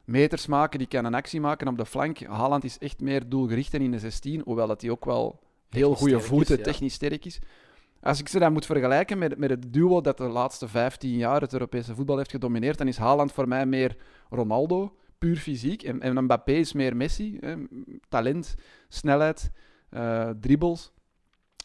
[0.06, 2.20] meters maken, die kan een actie maken op de flank.
[2.20, 5.96] Haaland is echt meer doelgericht en in de 16, hoewel dat hij ook wel heel
[5.96, 6.64] goede is, voeten, ja.
[6.64, 7.40] technisch sterk is.
[8.06, 11.42] Als ik ze dan moet vergelijken met, met het duo dat de laatste 15 jaar
[11.42, 13.98] het Europese voetbal heeft gedomineerd, dan is Haaland voor mij meer
[14.30, 15.84] Ronaldo, puur fysiek.
[15.84, 17.38] En, Mbappé is meer Messi.
[17.40, 17.56] Hè.
[18.10, 18.56] Talent,
[18.88, 19.52] snelheid,
[19.92, 20.92] uh, dribbles.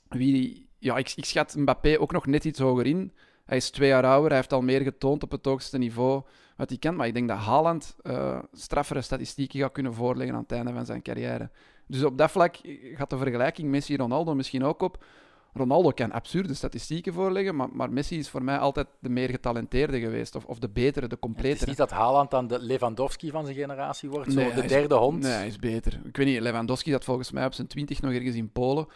[0.09, 3.13] Wie, ja, ik, ik schat Mbappé ook nog net iets hoger in.
[3.45, 6.23] Hij is twee jaar ouder, hij heeft al meer getoond op het hoogste niveau
[6.57, 6.97] wat hij kent.
[6.97, 10.87] Maar ik denk dat Haaland uh, straffere statistieken gaat kunnen voorleggen aan het einde van
[10.87, 11.51] zijn carrière.
[11.87, 12.57] Dus op dat vlak
[12.95, 15.05] gaat de vergelijking Messi-Ronaldo misschien ook op.
[15.53, 20.01] Ronaldo kan absurde statistieken voorleggen, maar, maar, Messi is voor mij altijd de meer getalenteerde
[20.01, 20.35] geweest.
[20.35, 21.53] Of, of de betere, de completere.
[21.53, 24.95] Het is niet dat Haaland dan de Lewandowski van zijn generatie wordt, zo de derde
[24.95, 25.23] hond.
[25.23, 26.01] Nee, hij is beter.
[26.05, 28.87] Ik weet niet, Lewandowski dat volgens mij op zijn twintig nog ergens in Polen.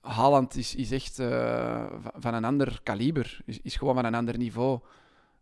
[0.00, 4.38] Haaland is, is echt uh, van een ander kaliber, is, is gewoon van een ander
[4.38, 4.80] niveau.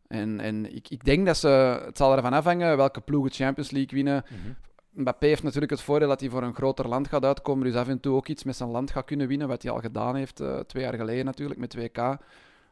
[0.07, 1.49] En, en ik, ik denk dat ze,
[1.85, 4.25] het zal ervan afhangen welke ploeg het Champions League winnen.
[4.29, 4.57] Mm
[4.97, 7.89] Mbappé heeft natuurlijk het voordeel dat hij voor een groter land gaat uitkomen, dus af
[7.89, 10.41] en toe ook iets met zijn land gaat kunnen winnen, wat hij al gedaan heeft,
[10.41, 12.25] uh, twee jaar geleden natuurlijk, met 2K.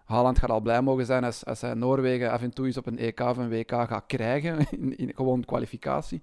[0.04, 2.86] Haaland gaat al blij mogen zijn als, als hij Noorwegen af en toe eens op
[2.86, 6.20] een EK of een WK gaat krijgen, in, in gewoon kwalificatie.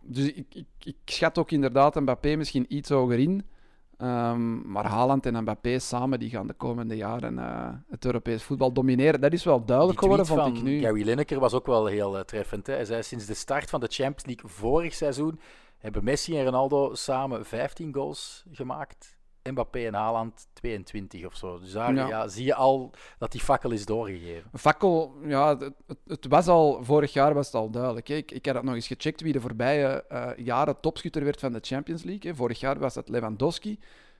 [0.00, 3.44] Dus ik, ik, ik schat ook inderdaad Mbappé misschien iets hoger in.
[4.02, 8.72] Um, maar Haaland en Mbappé samen die gaan de komende jaren uh, het Europees voetbal
[8.72, 9.20] domineren.
[9.20, 10.80] Dat is wel duidelijk geworden, vond ik nu.
[10.80, 12.66] Gary Lineker was ook wel heel uh, treffend.
[12.66, 12.74] Hè?
[12.74, 15.40] Hij zei sinds de start van de Champions League vorig seizoen
[15.78, 19.18] hebben Messi en Ronaldo samen 15 goals gemaakt.
[19.50, 21.58] Mbappé en Haaland 22 of zo.
[21.58, 22.28] Dus daar ja.
[22.28, 24.50] zie je al dat die fakkel is doorgegeven.
[24.54, 25.74] Fakkel, ja, het,
[26.06, 28.08] het, was al, vorig jaar was het al duidelijk.
[28.08, 31.52] Ik, ik heb dat nog eens gecheckt wie de voorbije uh, jaren topschutter werd van
[31.52, 32.30] de Champions League.
[32.30, 32.36] Hè.
[32.36, 33.78] Vorig jaar was dat Lewandowski.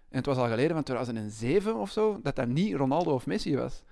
[0.08, 3.56] En het was al geleden van 2007 of zo, dat dat niet Ronaldo of Messi
[3.56, 3.82] was.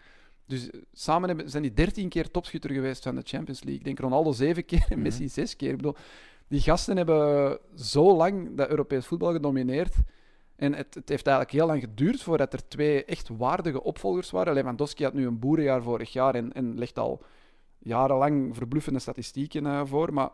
[0.46, 3.78] Dus eh, samen hebben, zijn die 13 keer topschutter geweest van de Champions League.
[3.78, 5.70] Ik denk Ronaldo 7 keer en Messi 6 keer.
[5.70, 5.96] Ik bedoel,
[6.48, 9.94] die gasten hebben zo lang dat Europees voetbal gedomineerd.
[10.60, 14.54] En het, het, heeft eigenlijk heel lang geduurd voordat er twee echt waardige opvolgers waren.
[14.54, 17.22] Lewandowski had nu een boerenjaar vorig jaar en, en legt al
[17.78, 20.12] jarenlang verbluffende statistieken uh, voor.
[20.12, 20.28] Maar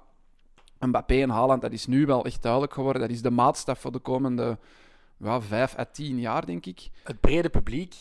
[0.78, 3.02] Mbappé en Haaland, dat is nu wel echt duidelijk geworden.
[3.02, 4.58] Dat is de maatstaf voor de komende
[5.16, 6.88] ja, vijf à tien jaar, denk ik.
[7.02, 7.94] Het brede publiek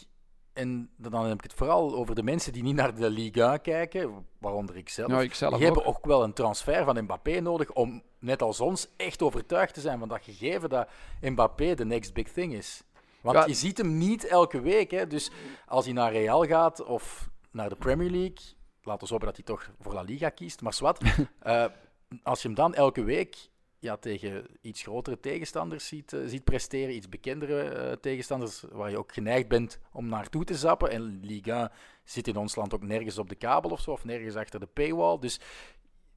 [0.56, 4.26] en dan heb ik het vooral over de mensen die niet naar de Liga kijken,
[4.38, 5.12] waaronder ik zelf.
[5.12, 8.60] Ja, ik zelf die hebben ook wel een transfer van Mbappé nodig om, net als
[8.60, 10.89] ons, echt overtuigd te zijn van dat gegeven dat
[11.22, 12.84] Mbappé de next big thing is.
[13.22, 14.91] Want je ziet hem niet elke week.
[14.91, 15.08] Hè?
[15.08, 15.32] Dus
[15.68, 19.46] als hij naar Real gaat of naar de Premier League, laten we hopen dat hij
[19.46, 21.04] toch voor La Liga kiest, maar zwart.
[21.44, 21.65] uh,
[22.24, 23.50] als je hem dan elke week
[23.86, 28.98] ja, tegen iets grotere tegenstanders ziet, uh, ziet presteren, iets bekendere uh, tegenstanders, waar je
[28.98, 30.89] ook geneigd bent om naartoe te zappen.
[30.89, 31.71] En Liga
[32.04, 34.65] zit in ons land ook nergens op de kabel of zo, of nergens achter de
[34.65, 35.19] paywall.
[35.19, 35.39] Dus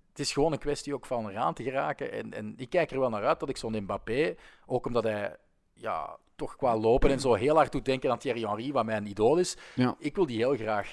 [0.09, 2.13] het is gewoon een kwestie ook van eraan te geraken.
[2.13, 4.35] En, en ik kijk er wel naar uit dat ik zo'n Mbappé,
[4.67, 5.37] ook omdat hij
[5.75, 9.07] ja, toch qua lopen en zo heel hard doet denken aan Thierry Henry, wat mijn
[9.07, 9.57] idool is.
[9.75, 9.97] Ja.
[9.99, 10.93] Ik wil die heel graag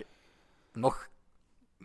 [0.73, 1.09] nog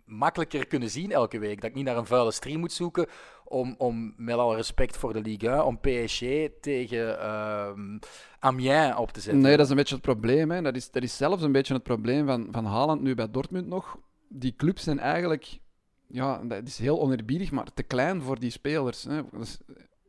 [0.05, 1.61] makkelijker kunnen zien elke week.
[1.61, 3.07] Dat ik niet naar een vuile stream moet zoeken
[3.51, 6.23] om, om met alle respect voor de Ligue om PSG
[6.61, 7.71] tegen uh,
[8.39, 9.43] Amiens op te zetten.
[9.43, 10.51] Nee, dat is een beetje het probleem.
[10.51, 10.63] Hè.
[10.63, 13.67] Dat, is, dat is zelfs een beetje het probleem van, van Haaland nu bij Dortmund
[13.67, 13.99] nog.
[14.29, 15.59] Die clubs zijn eigenlijk,
[16.07, 19.05] ja, dat is heel onerbiedig, maar te klein voor die spelers.
[19.05, 19.23] Hè.
[19.31, 19.59] Dat is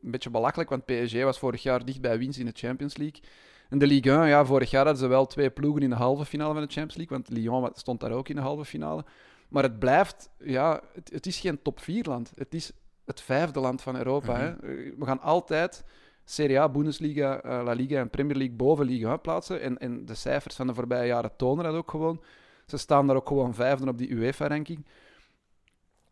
[0.02, 3.20] een beetje belachelijk, want PSG was vorig jaar dicht bij winst in de Champions League.
[3.68, 6.24] En de Ligue 1, ja, vorig jaar hadden ze wel twee ploegen in de halve
[6.24, 9.04] finale van de Champions League, want Lyon stond daar ook in de halve finale.
[9.48, 12.32] Maar het blijft, ja, het, het is geen top 4 land.
[12.34, 12.72] Het is
[13.04, 14.38] het vijfde land van Europa.
[14.38, 14.50] hè?
[14.50, 14.64] Mhm.
[14.64, 15.84] Eh, we gaan altijd
[16.24, 19.60] Serie A, Bundesliga, uh, La Liga en Premier League boven Liga plaatsen.
[19.60, 22.22] En, en de cijfers van de voorbije jaren tonen dat ook gewoon.
[22.66, 24.86] Ze staan daar ook gewoon vijfde op die UEFA-ranking.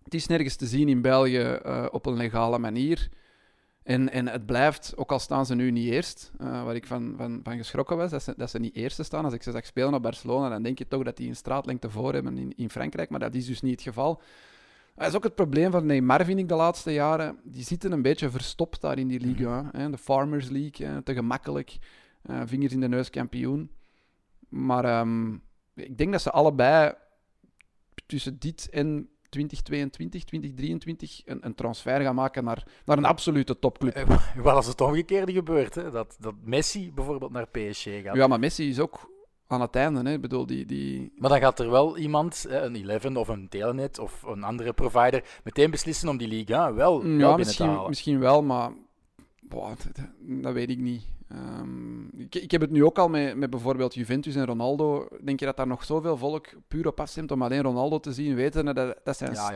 [0.05, 3.09] Het is nergens te zien in België uh, op een legale manier.
[3.83, 7.15] En, en het blijft, ook al staan ze nu niet eerst, uh, waar ik van,
[7.17, 9.25] van, van geschrokken was, dat ze, dat ze niet eerste staan.
[9.25, 11.91] Als ik ze zag spelen op Barcelona, dan denk je toch dat die een straatlengte
[11.91, 13.11] voor hebben in, in Frankrijk.
[13.11, 14.21] Maar dat is dus niet het geval.
[14.95, 17.41] Dat is ook het probleem van Neymar, vind ik, de laatste jaren.
[17.45, 19.63] Die zitten een beetje verstopt daar in die Liga.
[19.63, 19.77] Mhm.
[19.77, 19.91] Hè.
[19.91, 21.03] De Farmers League, hè.
[21.03, 21.79] te gemakkelijk.
[22.31, 23.71] Uh, vingers in de neus kampioen.
[24.49, 25.43] Maar um,
[25.75, 26.95] ik denk dat ze allebei
[28.07, 33.95] tussen dit en 2022, 2023 een, een transfer gaan maken naar, naar een absolute topclub.
[33.95, 35.91] Eh, Wel als het omgekeerde gebeurt, hè?
[35.91, 38.17] Dat, dat Messi bijvoorbeeld naar PSG gaat.
[38.17, 39.11] Ja, maar Messi is ook
[39.51, 40.03] aan het einde.
[40.03, 40.13] Hè?
[40.13, 41.13] Ik bedoel, die, die...
[41.17, 45.25] Maar dan gaat er wel iemand, een Eleven of een Telenet of een andere provider,
[45.45, 47.89] meteen beslissen om die Liga wel, ja, wel misschien, te halen.
[47.89, 48.71] Misschien wel, maar
[49.41, 51.03] boah, dat, dat, weet ik niet.
[51.33, 55.09] Um, ik, ik, heb het nu ook al met, met bijvoorbeeld Juventus en Ronaldo.
[55.25, 58.35] Denk je dat daar nog zoveel volk puur op afstemt om alleen Ronaldo te zien,
[58.35, 59.51] weten dat dat zijn Ja,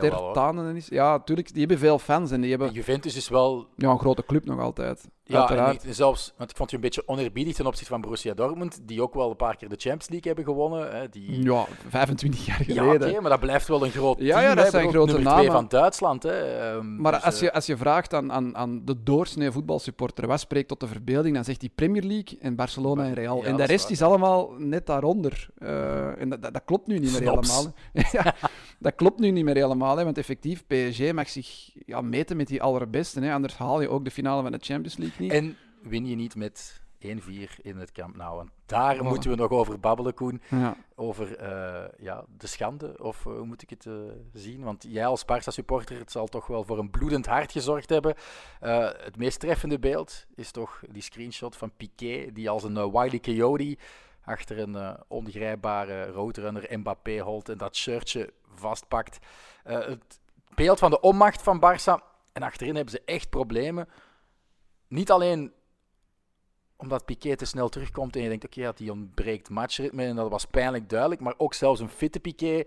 [0.75, 0.87] is?
[0.87, 1.47] Ja, natuurlijk.
[1.47, 4.45] Die hebben veel fans en die hebben En Juventus is wel ja, een grote club
[4.45, 5.07] nog altijd.
[5.27, 8.33] Ja, en ik- zelfs, want ik vond je een beetje oneerbiedig ten opzichte van Borussia
[8.33, 10.95] Dortmund, die ook wel een paar keer de Champions League hebben gewonnen.
[10.99, 11.43] Hè, die...
[11.43, 13.09] Ja, 25 jaar Ja, geleden.
[13.09, 14.47] oké, maar dat blijft wel een groot Ja, team.
[14.49, 14.69] ja, dat hè.
[14.69, 15.51] zijn grote nummer namen.
[15.51, 16.23] van Duitsland.
[16.23, 16.31] Hè.
[16.59, 20.27] Ehm, Maar dus, als eh, je, als je vraagt aan, aan, aan de doorsnee voetbalsupporter,
[20.27, 23.37] wat spreekt tot de verbeelding, dan zegt hij Premier League en Barcelona en Real.
[23.37, 23.91] Ja, en dat de rest waar.
[23.91, 25.47] is allemaal net daaronder.
[25.57, 27.73] Eh, en dat, dat, dat klopt nu niet meer helemaal.
[28.11, 28.35] ja,
[28.79, 32.47] dat klopt nu niet meer helemaal, hè, want effectief, PSG mag zich ja, meten met
[32.47, 33.19] die allerbeste.
[33.19, 35.31] Hè, anders haal je ook de finale van de Champions League niet.
[35.31, 37.07] En win je niet met 1-4
[37.61, 38.47] in het Camp Nou.
[38.65, 40.41] Daar moeten we nog over babbelen, Koen.
[40.49, 40.77] Ja.
[40.95, 43.93] Over eh, ja, de schande, of eh, hoe moet ik het eh,
[44.33, 44.63] zien?
[44.63, 48.15] Want jij als Barça-supporter, het zal toch wel voor een bloedend hart gezorgd hebben.
[48.59, 53.77] Het meest treffende beeld is toch die screenshot van Piqué, die als een Wiley Coyote
[54.23, 59.17] achter een ongrijpbare roadrunner Mbappé holt en dat shirtje vastpakt.
[59.63, 60.19] Het
[60.55, 62.13] beeld van de onmacht van Barça.
[62.33, 63.87] En achterin hebben ze echt problemen.
[64.95, 65.53] Niet alleen
[66.75, 70.29] omdat Piqué te snel terugkomt en je denkt, oké, ja, die ontbreekt matchritme en dat
[70.29, 72.63] was pijnlijk duidelijk, maar ook zelfs een fitte Piqué.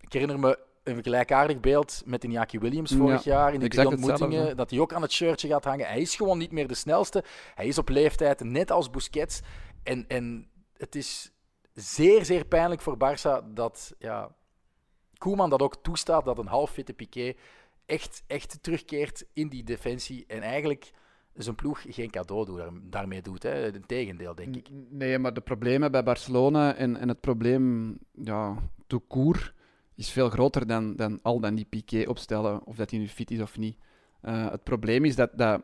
[0.00, 3.88] Ik herinner me een gelijkaardig beeld met Iñaki Williams vorig Ja, jaar in drie exact
[3.88, 5.86] ontmoetingen, dat hij ook aan het shirtje gaat hangen.
[5.86, 7.24] Hij is gewoon niet meer de snelste.
[7.54, 9.40] Hij is op leeftijd, net als Busquets.
[9.82, 11.32] En, en het is
[11.72, 14.34] zeer, zeer pijnlijk voor Barça dat ja,
[15.18, 17.34] Koeman dat ook toestaat, dat een halffitte Piqué
[17.86, 20.92] echt, echt terugkeert in die defensie en eigenlijk
[21.36, 23.42] zijn ploeg geen cadeau doet, daar- daarmee doet.
[23.42, 23.72] Hè.
[23.74, 24.68] Integendeel, denk ik.
[24.90, 28.56] Nee, maar de problemen bij Barcelona en, en het probleem, ja,
[29.08, 29.52] court,
[29.94, 33.30] is veel groter dan, dan al dan die Piqué opstellen, of dat hij nu fit
[33.30, 33.76] is of niet.
[34.20, 35.62] Eh, het probleem is dat, dat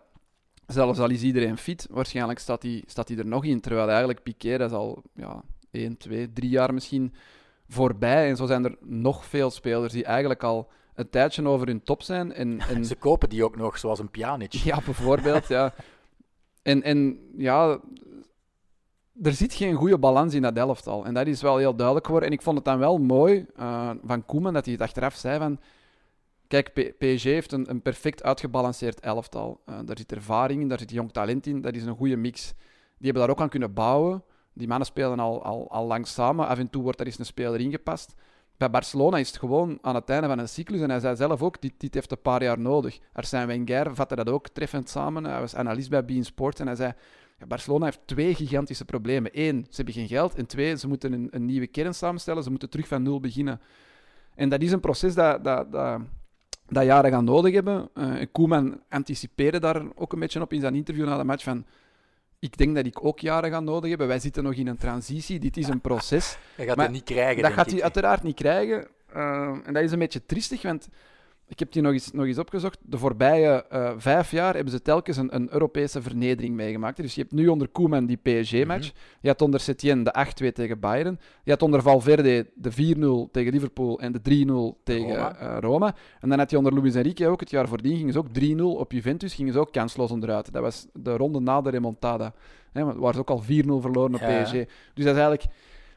[0.67, 4.59] zelfs al is iedereen fit, waarschijnlijk staat hij, staat er nog in, terwijl eigenlijk Piqué,
[4.59, 7.13] dat is al ja, 1, 2, 3 jaar misschien
[7.69, 8.29] voorbij.
[8.29, 10.71] En zo zijn er nog veel spelers die eigenlijk al
[11.03, 12.33] een tijdje over hun top zijn.
[12.33, 14.53] En, en Ze kopen die ook nog, zoals een Pjanic.
[14.53, 15.75] ja, bijvoorbeeld, ja.
[16.63, 17.81] En, en ja,
[19.23, 21.05] er zit geen goede balans in dat elftal.
[21.05, 22.31] En dat is wel heel duidelijk geworden.
[22.31, 25.39] En ik vond het dan wel mooi eh, van Koeman dat hij het achteraf zei
[25.39, 25.59] van...
[26.47, 29.61] Kijk, PSG heeft een, een perfect uitgebalanceerd elftal.
[29.67, 31.61] Eh, daar zit ervaring in, daar zit jong talent in.
[31.61, 32.55] Dat is een goede mix.
[32.99, 34.25] Die hebben daar ook aan kunnen bouwen.
[34.53, 36.47] Die mannen spelen al, al, al lang samen.
[36.47, 38.15] Af en toe wordt er eens een speler ingepast.
[38.71, 40.81] Barcelona is het gewoon aan het einde van een cyclus.
[40.81, 42.99] En hij zei zelf ook, dit, dit heeft een paar jaar nodig.
[43.13, 45.25] Arsène Wenger vatte dat ook treffend samen.
[45.25, 46.93] Hij was analist bij Bein Sports en hij zei...
[47.49, 49.31] Barcelona heeft twee gigantische problemen.
[49.35, 50.35] Eén, ze hebben geen geld.
[50.35, 52.43] En twee, ze moeten een, een nieuwe kern samenstellen.
[52.43, 53.61] Ze moeten terug van nul beginnen.
[54.35, 56.01] En dat is een proces dat, dat, dat,
[56.69, 57.89] dat jaren gaan nodig hebben.
[57.95, 61.65] En Koeman anticipeerde daar ook een beetje op in zijn interview na de match van...
[62.43, 64.07] Ik denk dat ik ook jaren ga nodig hebben.
[64.09, 65.39] Wij zitten nog in een transitie.
[65.39, 66.37] Dit is een proces.
[66.57, 68.87] Hij gaat Maar het niet krijgen, Dat gaat hij uiteraard niet krijgen.
[69.13, 70.89] Eh, en dat is een beetje triestig, want
[71.53, 72.79] ik heb die nog eens, nog eens opgezocht.
[72.83, 76.97] De voorbije eh, vijf jaar hebben ze telkens een, een Europese vernedering meegemaakt.
[76.97, 78.89] Dus je hebt nu onder Koeman die PSG-match.
[78.89, 78.99] Mhm.
[79.21, 81.21] Je had onder Setien de 8-2 tegen Bayern.
[81.45, 84.19] Je had onder Valverde de 4-0 tegen Liverpool en de
[84.79, 85.33] 3-0 tegen Roma.
[85.39, 85.61] Roma.
[85.61, 85.95] Roma.
[86.21, 88.81] En dan had je onder Luis Enrique ook, het jaar voordien, gingen ze ook 3-0
[88.81, 90.53] op Juventus, gingen ze ook kansloos onderuit.
[90.53, 92.35] Dat was de ronde na de remontada.
[92.73, 93.47] Hè, waar ze ook al 4-0
[93.81, 94.43] verloren op Ja.
[94.43, 94.53] PSG.
[94.95, 95.45] Dus dat is eigenlijk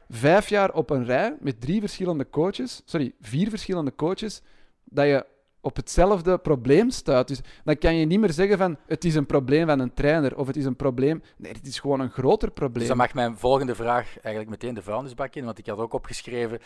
[0.08, 4.42] vijf jaar op een rij met drie verschillende coaches, sorry, vier verschillende coaches,
[4.84, 5.24] dat je
[5.66, 7.28] op hetzelfde probleem staat.
[7.28, 10.36] Dus dan kan je niet meer zeggen van het is een probleem van een trainer
[10.36, 11.22] of het is een probleem.
[11.36, 12.78] Nee, het is gewoon een groter probleem.
[12.78, 15.92] Dus dan mag mijn volgende vraag eigenlijk meteen de vuilnisbak in, want ik had ook
[15.92, 16.60] opgeschreven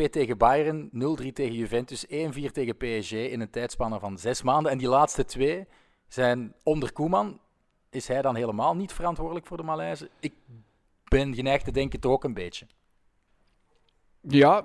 [0.00, 0.90] 8-2 tegen Bayern,
[1.22, 2.08] 0-3 tegen Juventus, 1-4
[2.52, 4.72] tegen PSG in een tijdspanne van zes maanden.
[4.72, 5.66] En die laatste twee
[6.08, 7.40] zijn onder Koeman.
[7.90, 10.10] Is hij dan helemaal niet verantwoordelijk voor de malaise?
[10.20, 10.34] Ik
[11.04, 12.66] ben geneigd te denken toch ook een beetje.
[14.20, 14.64] Ja,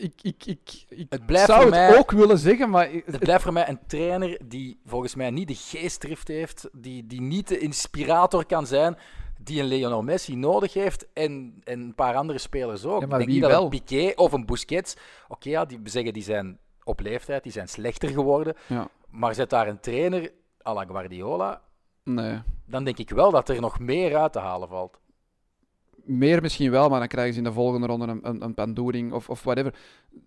[0.00, 3.02] ik, ik, ik, ik Het blijft zou voor het mij- ook willen zeggen, maar het-
[3.06, 7.20] Het blijft voor mij een trainer die volgens mij niet de geestdrift heeft, die, die
[7.20, 8.96] niet de inspirator kan zijn,
[9.40, 13.00] die een Lionel Messi nodig heeft en, en een paar andere spelers ook.
[13.00, 13.62] Ja, maar ik denk wie niet dat wel?
[13.62, 14.96] een Piqué of een Busquets,
[15.28, 19.34] oké, ja, die we zeggen die zijn op leeftijd, die zijn slechter geworden, ja, maar
[19.34, 20.30] zet daar een trainer
[20.66, 21.60] à la Guardiola,
[22.04, 22.42] nee.
[22.66, 24.98] dan denk ik wel dat er nog meer uit te halen valt.
[26.10, 29.12] Meer misschien wel, maar dan krijgen ze in de volgende ronde een, een, een pandoering
[29.12, 29.74] of, of whatever.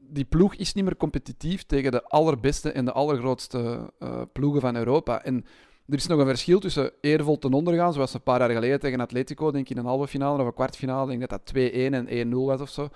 [0.10, 4.76] Die ploeg is niet meer competitief tegen de allerbeste en de allergrootste eh, ploegen van
[4.76, 5.24] Europa.
[5.24, 5.46] En
[5.88, 8.80] er is nog een verschil tussen eervol ten onder gaan, zoals een paar jaar geleden
[8.80, 11.72] tegen Atletico, denk ik in een halve finale of een kwartfinale, denk ik dat dat
[11.72, 12.90] 2-1 en 1-0 was of zo.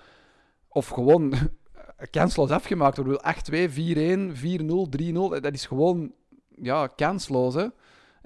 [0.68, 1.34] Of gewoon
[2.12, 3.22] kansloos afgemaakt worden.
[3.52, 3.74] 8-2, 4-1,
[4.34, 4.64] 4-0,
[5.02, 6.12] 3-0, dat is gewoon
[6.62, 7.54] ja, kansloos.
[7.54, 7.68] Hè?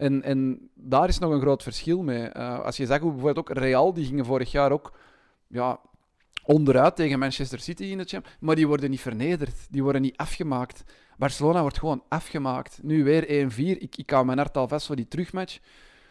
[0.02, 2.24] En, en daar is nog een groot verschil mee.
[2.24, 4.94] Eh, als je zag hoe bijvoorbeeld ook Real, die gingen vorig jaar ook
[5.48, 5.80] ja,
[6.44, 10.18] onderuit tegen Manchester City in de Champions maar die worden niet vernederd, die worden niet
[10.18, 10.84] afgemaakt.
[11.18, 12.80] Barcelona wordt gewoon afgemaakt.
[12.84, 13.56] Nu weer 1-4.
[13.58, 15.60] Ik, ik hou mijn hart al vast voor die terugmatch.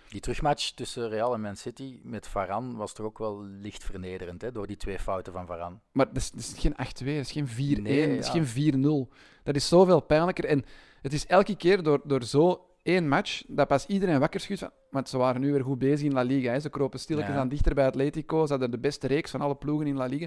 [0.09, 4.43] Die terugmatch tussen Real en Man City met Varane was toch ook wel licht vernederend,
[4.43, 5.77] hè, door die twee fouten van Varane.
[5.93, 8.45] Maar dat is, dat is geen 8-2, dat is geen 4-1, Nee, dat is ja.
[8.45, 9.15] geen 4-0.
[9.43, 10.45] Dat is zoveel pijnlijker.
[10.45, 10.65] En
[11.03, 14.61] het is elke keer door, door zo één match dat pas iedereen wakker schudt.
[14.61, 16.51] Van, want ze waren nu weer goed bezig in La Liga.
[16.51, 16.61] Hè.
[16.61, 17.41] Ze kropen stilletjes Ja.
[17.41, 18.45] aan dichter bij Atletico.
[18.47, 20.27] Ze hadden de beste reeks van alle ploegen in La Liga.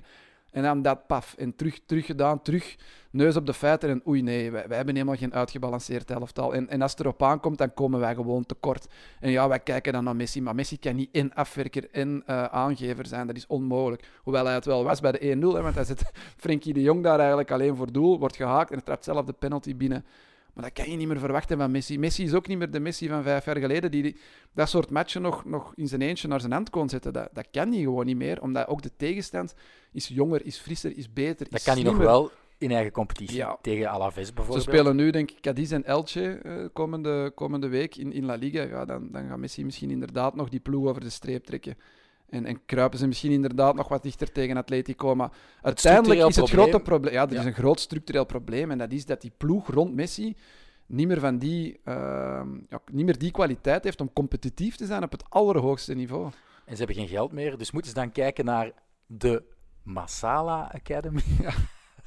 [0.51, 1.35] En dan dat paf.
[1.37, 2.75] En terug, terug gedaan, terug
[3.11, 3.89] neus op de feiten.
[3.89, 6.53] En oei nee, wij, wij hebben helemaal geen uitgebalanceerd elftal.
[6.53, 8.87] En, en als het erop aankomt, dan komen wij gewoon tekort.
[9.19, 10.41] En ja, wij kijken dan naar Messi.
[10.41, 13.27] Maar Messi kan niet en afwerker en eh, aangever zijn.
[13.27, 14.07] Dat is onmogelijk.
[14.23, 15.39] Hoewel hij het wel was bij de 1-0.
[15.39, 16.11] Hè, want hij zet
[16.43, 18.19] Frenkie de Jong daar eigenlijk alleen voor doel.
[18.19, 20.05] Wordt gehaakt en trapt zelf de penalty binnen.
[20.53, 21.99] Maar dat kan je niet meer verwachten van Messi.
[21.99, 23.91] Messi is ook niet meer de Messi van vijf jaar geleden.
[23.91, 24.17] Die, die
[24.53, 27.13] dat soort matchen nog, nog in zijn eentje naar zijn hand kon zetten.
[27.13, 28.41] Dat, dat kan hij gewoon niet meer.
[28.41, 29.53] Omdat ook de tegenstand
[29.91, 31.49] is jonger, is frisser, is beter.
[31.49, 33.35] Dat is kan hij nog wel in eigen competitie.
[33.35, 33.57] Ja.
[33.61, 34.67] Tegen Alaves Ze bijvoorbeeld.
[34.67, 38.61] spelen nu, denk ik, Cadiz en Elche eh, komende, komende week in, in La Liga.
[38.61, 41.77] Ja, dan, dan gaat Messi misschien inderdaad nog die ploeg over de streep trekken.
[42.33, 45.15] En, en kruipen ze misschien inderdaad nog wat dichter tegen Atletico.
[45.15, 47.13] Maar uiteindelijk is het probleem- grote probleem...
[47.13, 47.45] Ja, er is Ja.
[47.45, 48.71] een groot structureel probleem.
[48.71, 50.35] En dat is dat die ploeg rond Messi
[50.85, 55.03] niet meer, van die, ehm, ja, niet meer die kwaliteit heeft om competitief te zijn
[55.03, 56.25] op het allerhoogste niveau.
[56.65, 58.71] En ze hebben geen geld meer, dus moeten ze dan kijken naar
[59.05, 59.43] de
[59.83, 61.21] Masala Academy.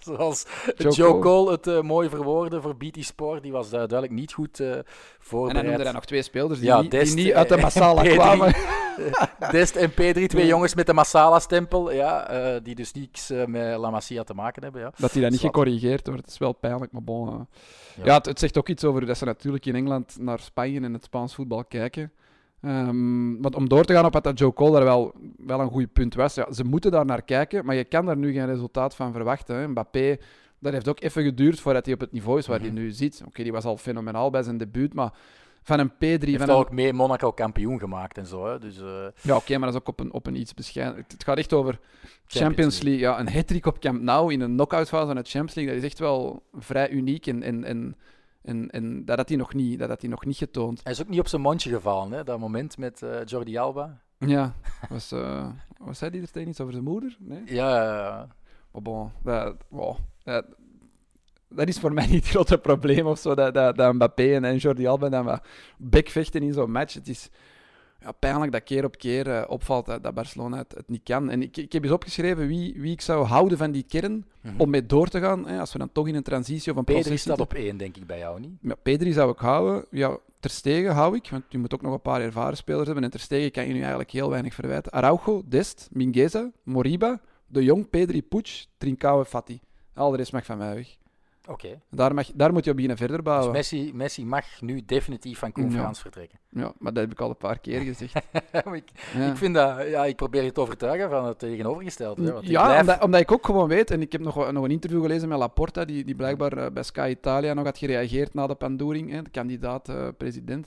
[0.16, 1.50] Zoals Joe Joe, Cole.
[1.50, 3.42] Het eh, mooi verwoordde voor BT Sport.
[3.42, 4.84] Die was duidelijk niet goed eh En dan
[5.18, 5.66] voorbereid.
[5.66, 8.54] noemde hij nog twee spelers die, Ja, niet, die niet uit de Massala kwamen.
[9.50, 13.76] Dest en P3, twee jongens met de Masala-stempel, ja, eh, die dus niks eh, met
[13.76, 14.80] La Masia te maken hebben.
[14.80, 14.92] Ja.
[14.96, 15.54] Dat hij dat niet Zwat.
[15.54, 16.26] gecorrigeerd wordt.
[16.26, 17.28] Is wel pijnlijk, maar bon.
[17.96, 18.04] Ja.
[18.04, 20.92] Ja, het, het zegt ook iets over dat ze natuurlijk in Engeland naar Spanje en
[20.92, 22.12] het Spaans voetbal kijken.
[22.60, 25.70] Ehm, want om door te gaan op wat dat Joe Cole daar wel, wel een
[25.70, 26.34] goed punt was.
[26.34, 29.56] Ja, ze moeten daar naar kijken, maar je kan daar nu geen resultaat van verwachten.
[29.56, 29.68] Hè.
[29.68, 30.16] Mbappé,
[30.58, 32.66] dat heeft ook even geduurd voordat hij op het niveau is waar Mhm.
[32.66, 33.22] hij nu zit.
[33.26, 35.12] Oké, die was al fenomenaal bij zijn debuut, maar
[35.62, 35.98] van een P3...
[35.98, 38.46] Heeft Van een, ook mee Monaco kampioen gemaakt en zo.
[38.46, 38.58] Hè.
[38.58, 41.04] Dus, eh, ja, oké, maar dat is ook op een, op een iets bescheiden...
[41.08, 41.78] Het, gaat echt over
[42.26, 43.00] Champions, League.
[43.00, 45.82] Ja, een hat op Camp Nou in een knockout fase van de Champions League, dat
[45.82, 47.96] is echt wel vrij uniek en, en, en,
[48.46, 50.80] en, en dat had hij nog niet, dat had hij nog niet getoond.
[50.82, 54.00] Hij is ook niet op zijn mondje gevallen, hè, dat moment met eh, Jordi Alba.
[54.18, 54.54] Ja,
[54.88, 57.16] was, eh was hij die er tegen iets over zijn moeder?
[57.18, 57.42] Nee?
[57.44, 58.28] Ja, ja, ja.
[58.72, 60.44] Maar bon, dat, wow, dat,
[61.48, 64.44] dat is voor mij niet het grote probleem of zo, dat, dat, dat Mbappé en,
[64.44, 65.46] en Jordi Alba dan wat
[65.78, 66.94] bekvechten in zo'n match.
[66.94, 67.30] Het is
[68.06, 71.30] ja, pijnlijk dat keer op keer eh, opvalt dat, dat Barcelona het, het niet kan.
[71.30, 74.60] En ik, ik heb eens opgeschreven wie, wie ik zou houden van die kern Mhm.
[74.60, 75.46] om mee door te gaan.
[75.48, 77.76] Hè, als we dan toch in een transitie of een Pedri proces staat op één,
[77.76, 78.50] denk ik, bij jou niet.
[78.60, 79.84] Ja, Pedri zou ik houden.
[79.90, 83.04] Ja, Ter Stegen hou ik, want je moet ook nog een paar ervaren spelers hebben.
[83.04, 84.92] En Ter Stegen kan je nu eigenlijk heel weinig verwijten.
[84.92, 89.60] Araujo, Dest, Mingueza, Moriba, De Jong, Pedri, Puig, Trincao en Fati.
[89.94, 90.96] Al de rest mag van mij weg.
[91.48, 91.80] Oké.
[91.90, 93.52] Daar, mag, daar moet je op beginnen verder Dus bouwen.
[93.52, 96.38] Messi, Messi mag nu definitief van conferentie vertrekken.
[96.48, 98.14] Ja, maar dat heb ik al een paar keer gezegd.
[98.72, 99.30] ik, Ja.
[99.30, 102.22] ik, vind dat, ja, ik probeer je te overtuigen van het tegenovergestelde.
[102.24, 104.52] Hè, want ik Ja, blijf- omdat, omdat ik ook gewoon weet, en ik heb nog,
[104.52, 107.78] nog een interview gelezen met Laporta, die, die blijkbaar eh, bij Sky Italia nog had
[107.78, 110.66] gereageerd na de pandoering, hè, de kandidaat-president.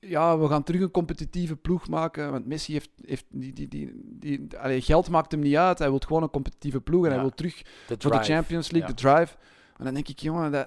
[0.00, 3.92] ja, we gaan terug een competitieve ploeg maken, want Messi heeft, heeft die, die, die,
[4.04, 7.14] die, allee, geld maakt hem niet uit, hij wil gewoon een competitieve ploeg en Ja,
[7.14, 8.94] hij wil terug de voor de Champions League, ja.
[8.96, 9.36] de drive.
[9.82, 10.66] En dan denk ik, jongen, dat,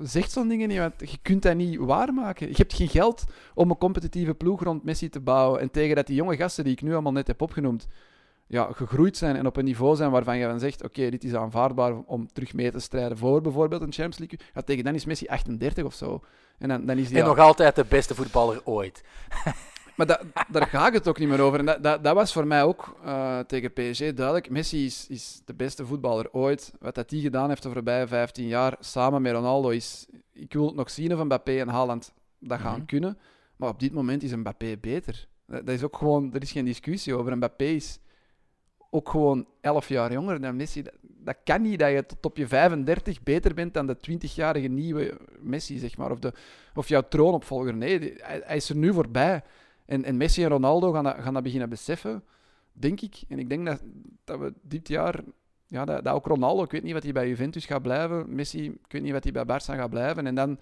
[0.00, 2.48] zeg zo'n dingen niet, want je kunt dat niet waarmaken.
[2.48, 5.60] Je hebt geen geld om een competitieve ploeg rond Messi te bouwen.
[5.60, 7.86] En tegen dat die jonge gasten die ik nu allemaal net heb opgenoemd,
[8.46, 11.34] ja, gegroeid zijn en op een niveau zijn waarvan je dan zegt, oké, dit is
[11.34, 14.38] aanvaardbaar om terug mee te strijden voor bijvoorbeeld een Champions League.
[14.54, 16.24] Ja, tegen dan is Messi 38 of zo.
[16.58, 19.04] En dan, dan is die En nog altijd de beste voetballer ooit.
[19.96, 21.58] maar da- daar gaat het ook niet meer over.
[21.58, 24.50] En dat, dat, dat was voor mij ook eh, tegen PSG duidelijk.
[24.50, 26.72] Messi is, is de beste voetballer ooit.
[26.80, 30.06] Wat dat hij gedaan heeft de voorbije 15 jaar samen met Ronaldo is...
[30.32, 32.86] Ik wil het nog zien of Mbappé en Haaland dat gaan Mhm.
[32.86, 33.18] kunnen.
[33.56, 35.28] Maar op dit moment is Mbappé beter.
[35.46, 36.34] Dat, dat is ook gewoon...
[36.34, 37.36] Er is geen discussie over.
[37.36, 37.98] Mbappé is
[38.90, 40.82] ook gewoon 11 jaar jonger dan Messi.
[40.82, 44.68] Dat, dat kan niet dat je tot op je 35 beter bent dan de 20-jarige
[44.68, 46.10] nieuwe Messi, zeg maar.
[46.10, 46.32] Of, de,
[46.74, 47.74] of jouw troonopvolger.
[47.74, 49.42] Nee, hij is er nu voorbij.
[49.86, 52.24] En, en Messi en Ronaldo gaan dat, gaan dat beginnen beseffen,
[52.72, 53.22] denk ik.
[53.28, 53.82] En ik denk dat,
[54.24, 55.20] dat we dit jaar...
[55.68, 58.34] Ja, dat, dat ook Ronaldo, ik weet niet wat hij bij Juventus gaat blijven.
[58.34, 60.26] Messi, ik weet niet wat hij bij Barça gaat blijven.
[60.26, 60.58] En dan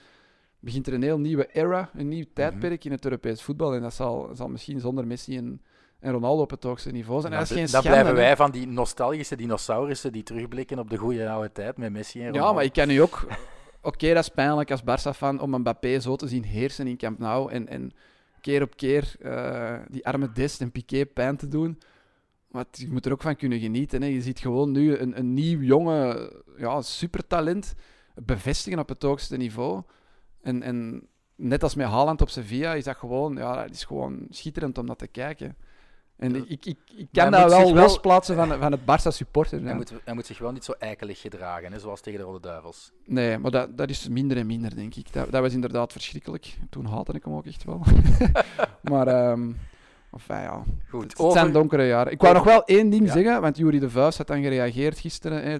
[0.60, 3.74] begint er een heel nieuwe era, een nieuw tijdperk in het Europees voetbal.
[3.74, 5.62] En dat zal, zal misschien zonder Messi en,
[6.01, 7.32] en Ronaldo op het hoogste niveau zijn.
[7.32, 8.26] En Dan, dat is geen dan schande, blijven hè.
[8.26, 12.26] wij van die nostalgische dinosaurussen die terugblikken op de goede oude tijd met Messi en
[12.26, 12.49] Ronaldo.
[12.49, 13.26] Ja, maar ik kan nu ook...
[13.82, 17.53] Oké, dat is pijnlijk als Barça-fan om Mbappé zo te zien heersen in Camp Nou
[17.53, 17.92] en, en
[18.45, 21.78] keer op keer eh, die arme Dest en Piqué pijn te doen.
[22.51, 24.03] Maar je moet er ook van kunnen genieten.
[24.03, 24.09] Hè.
[24.09, 27.74] Je ziet gewoon nu een, een nieuw jonge ja, supertalent
[28.14, 29.82] bevestigen op het hoogste niveau.
[30.42, 34.26] En, en net als met Haaland op Sevilla is dat gewoon, ja, dat is gewoon
[34.30, 35.57] schitterend om dat te kijken.
[36.16, 38.72] En ik, ik, ik, ik kan hij dat moet zich wel wel- losplaatsen van, van
[38.72, 39.62] het Barça supporter.
[39.64, 42.40] Hij, moet, hij moet zich wel niet zo eikelig gedragen, hè, zoals tegen de Rode
[42.40, 42.92] Duivels.
[43.06, 45.12] Nee, maar dat, dat is minder en minder, denk ik.
[45.12, 46.58] Dat, dat was inderdaad verschrikkelijk.
[46.70, 47.82] Toen haatte ik hem ook echt wel.
[48.90, 49.50] maar, ehm
[50.12, 50.62] enfin, ja.
[50.88, 51.38] Goed, Het over...
[51.40, 52.12] zijn donkere jaren.
[52.12, 53.12] Ik wou nog wel één ding Ja.
[53.12, 55.54] zeggen, want Jury de Vuist had dan gereageerd gisteren hè,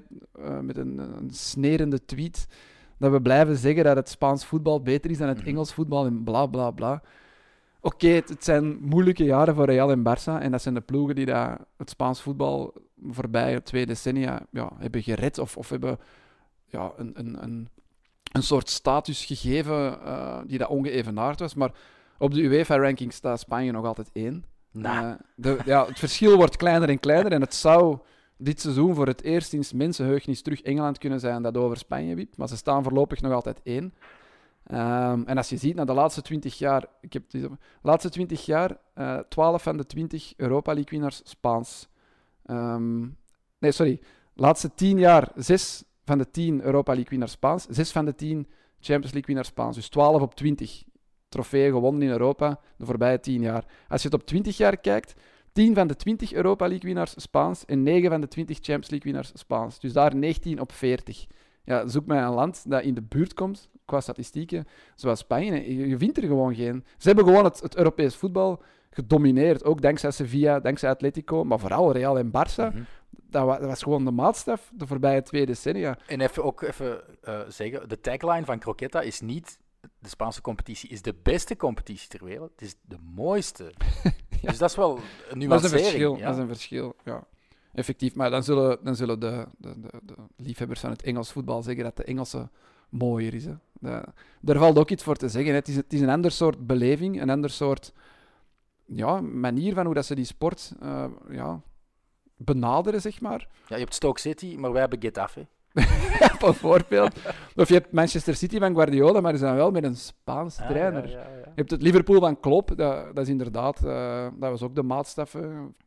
[0.45, 2.47] eh, met een, een snerende tweet.
[2.99, 5.49] Dat we blijven zeggen dat het Spaans voetbal beter is dan het Mhm.
[5.49, 7.03] Engels voetbal en bla bla bla.
[7.85, 10.43] Oké, het, het zijn moeilijke jaren voor Real en Barça.
[10.43, 12.75] En dat zijn de ploegen die dat het Spaans voetbal
[13.11, 15.39] voorbij twee decennia ja, hebben gered.
[15.39, 15.99] Of, of hebben
[16.67, 17.69] ja, een, een, een,
[18.33, 21.55] een soort status gegeven eh, die dat ongeëvenaard was.
[21.55, 21.73] Maar
[22.19, 24.45] op de UEFA-ranking staat Spanje nog altijd één.
[24.71, 27.99] Nou, Eh, de, ja, het verschil wordt kleiner en kleiner en het zou
[28.37, 32.37] dit seizoen voor het eerst sinds mensenheugenis terug Engeland kunnen zijn dat over Spanje wiept.
[32.37, 33.95] Maar ze staan voorlopig nog altijd één.
[34.65, 37.51] Ehm, en als je ziet, naar de laatste 20 jaar, ik heb de
[37.83, 41.89] laatste 20 jaar, eh 12 van de 20 Europa League winnaars Spaans.
[42.45, 43.01] Ehm,
[43.59, 44.01] nee, sorry.
[44.35, 48.47] Laatste 10 jaar, 6 van de 10 Europa League winnaars Spaans, 6 van de 10
[48.81, 49.77] Champions League winnaars Spaans.
[49.77, 50.85] Dus 12 op 20
[51.29, 53.65] trofeeën gewonnen in Europa de voorbije 10 jaar.
[53.89, 55.15] Als je het op 20 jaar kijkt,
[55.53, 59.13] 10 van de 20 Europa League winnaars Spaans en 9 van de 20 Champions League
[59.13, 59.81] winnaars Spaans.
[59.81, 61.27] Dus daar 19 op 40.
[61.65, 65.75] Ja, zoek mij een land dat in de buurt komt qua statistieken, zoals Spanje.
[65.77, 66.85] Je, je vindt er gewoon geen.
[66.99, 71.93] Ze hebben gewoon het, het Europees voetbal gedomineerd, ook dankzij Sevilla, dankzij Atletico, maar vooral
[71.93, 72.69] Real en Barça.
[72.75, 72.83] mhm.
[73.11, 75.99] Dat, wa- dat was gewoon de maatstaf de voorbije twee decennia.
[76.07, 79.59] En even ook even eh, zeggen, de tagline van Croqueta is niet
[79.99, 83.73] de Spaanse competitie is de beste competitie ter wereld, het is de mooiste.
[84.43, 85.81] Dus dat is wel een Dat is een nuancering.
[85.83, 86.17] verschil.
[86.17, 86.25] ja.
[86.25, 87.25] Dat is een verschil, ja.
[87.75, 88.15] Effectief.
[88.15, 91.85] Maar dan zullen, dan zullen de, de, de, de liefhebbers van het Engels voetbal zeggen
[91.85, 92.49] dat de Engelse
[92.89, 93.45] mooier is.
[93.81, 95.55] Da- daar valt ook iets voor te zeggen.
[95.55, 97.93] Het is, het is een ander soort beleving, een ander soort
[98.87, 101.61] ja, manier van hoe dat ze die sport eh, ja,
[102.37, 103.49] benaderen, zeg maar.
[103.67, 105.47] Ja, je hebt Stoke City, maar wij hebben Getafe.
[106.41, 107.15] Bijvoorbeeld.
[107.57, 110.69] Of je hebt Manchester City van Guardiola, maar die zijn wel met een Spaans Ah,
[110.69, 111.09] trainer.
[111.09, 111.37] ja, ja, ja.
[111.45, 114.83] Je hebt het Liverpool van Klopp, dat, dat is inderdaad, eh, dat was ook de
[114.83, 115.37] maatstaf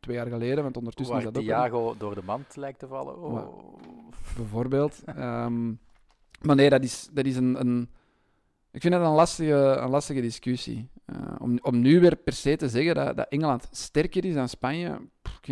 [0.00, 2.78] twee jaar geleden, want ondertussen Waar is dat ook een- Diago door de mand lijkt
[2.78, 3.22] te vallen.
[3.22, 3.32] Oh.
[3.32, 3.44] Maar-
[4.36, 5.02] bijvoorbeeld.
[5.04, 5.66] Ehm,
[6.42, 7.88] maar nee, dat is, dat is een, een...
[8.72, 10.88] Ik vind het een lastige, een lastige discussie.
[11.04, 14.48] Eh, om, om nu weer per se te zeggen dat, dat Engeland sterker is dan
[14.48, 14.98] Spanje,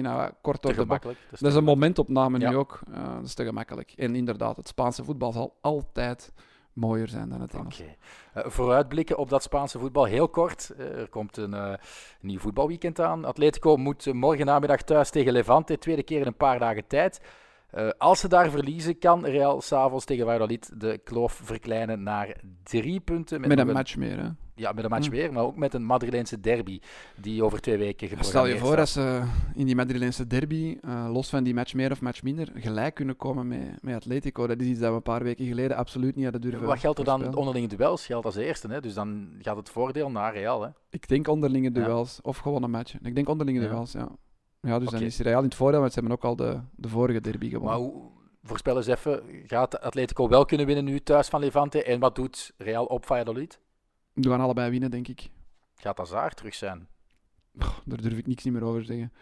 [0.02, 1.14] wel kort Te door de.
[1.30, 2.50] Dat is een momentopname Ja.
[2.50, 2.80] nu ook.
[2.92, 3.92] Eh, dat is te gemakkelijk.
[3.96, 6.32] En inderdaad, het Spaanse voetbal zal altijd
[6.72, 7.60] mooier zijn dan het Oké.
[7.62, 7.82] Engels.
[8.32, 10.70] Eh, vooruitblikken op dat Spaanse voetbal, heel kort.
[10.70, 11.72] Eh, er komt een eh,
[12.20, 13.24] nieuw voetbalweekend aan.
[13.24, 17.20] Atletico moet morgen namiddag thuis tegen Levante, tweede keer in een paar dagen tijd.
[17.70, 23.00] Eh, als ze daar verliezen, kan Real s'avonds tegen Valladolid de kloof verkleinen naar drie
[23.00, 23.40] punten.
[23.40, 24.28] Met nog een match meer, hè.
[24.58, 25.10] Ja, met een match Hm.
[25.12, 26.80] weer, maar ook met een Madrileense derby
[27.20, 28.80] die over twee weken Stel geprogrammeerd je voor staat.
[28.80, 32.50] als ze in die Madrileense derby, eh, los van die match meer of match minder,
[32.54, 34.46] gelijk kunnen komen met, met Atletico.
[34.46, 36.98] Dat is iets dat we een paar weken geleden absoluut niet hadden durven Wat geldt
[36.98, 38.06] er dan onderlinge duels?
[38.06, 38.80] Geldt als eerste, hè?
[38.80, 40.62] dus dan gaat het voordeel naar Real.
[40.62, 40.68] Hè?
[40.90, 41.84] Ik denk onderlinge Ja.
[41.84, 43.00] duels of gewonnen matchen.
[43.02, 43.68] Ik denk onderlinge Ja.
[43.68, 44.08] duels, ja.
[44.60, 46.88] Ja, dus dan is Real in het voordeel, want ze hebben ook al de, de
[46.88, 47.78] vorige derby Maar gewonnen.
[47.78, 48.02] hoe,
[48.42, 51.82] voorspel eens even, gaat Atletico wel kunnen winnen nu thuis van Levante?
[51.82, 53.60] En wat doet Real op Valladolid?
[54.20, 55.30] Die gaan allebei winnen, denk ik.
[55.74, 56.86] Gaat Hazard terug zijn?
[57.84, 59.12] Daar durf ik niks niet meer over te zeggen.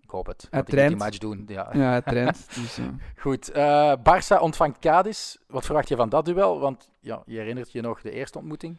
[0.00, 0.46] Ik hoop het.
[0.50, 0.98] Hij moet die traint.
[0.98, 1.44] match doen.
[1.46, 1.68] Ja.
[1.72, 2.54] Ja, hij traint.
[2.54, 2.78] dus,
[3.22, 5.36] Goed, eh Barça ontvangt Cadiz.
[5.48, 6.58] Wat verwacht je van dat duel?
[6.60, 8.78] Want ja, je herinnert je nog de eerste ontmoeting?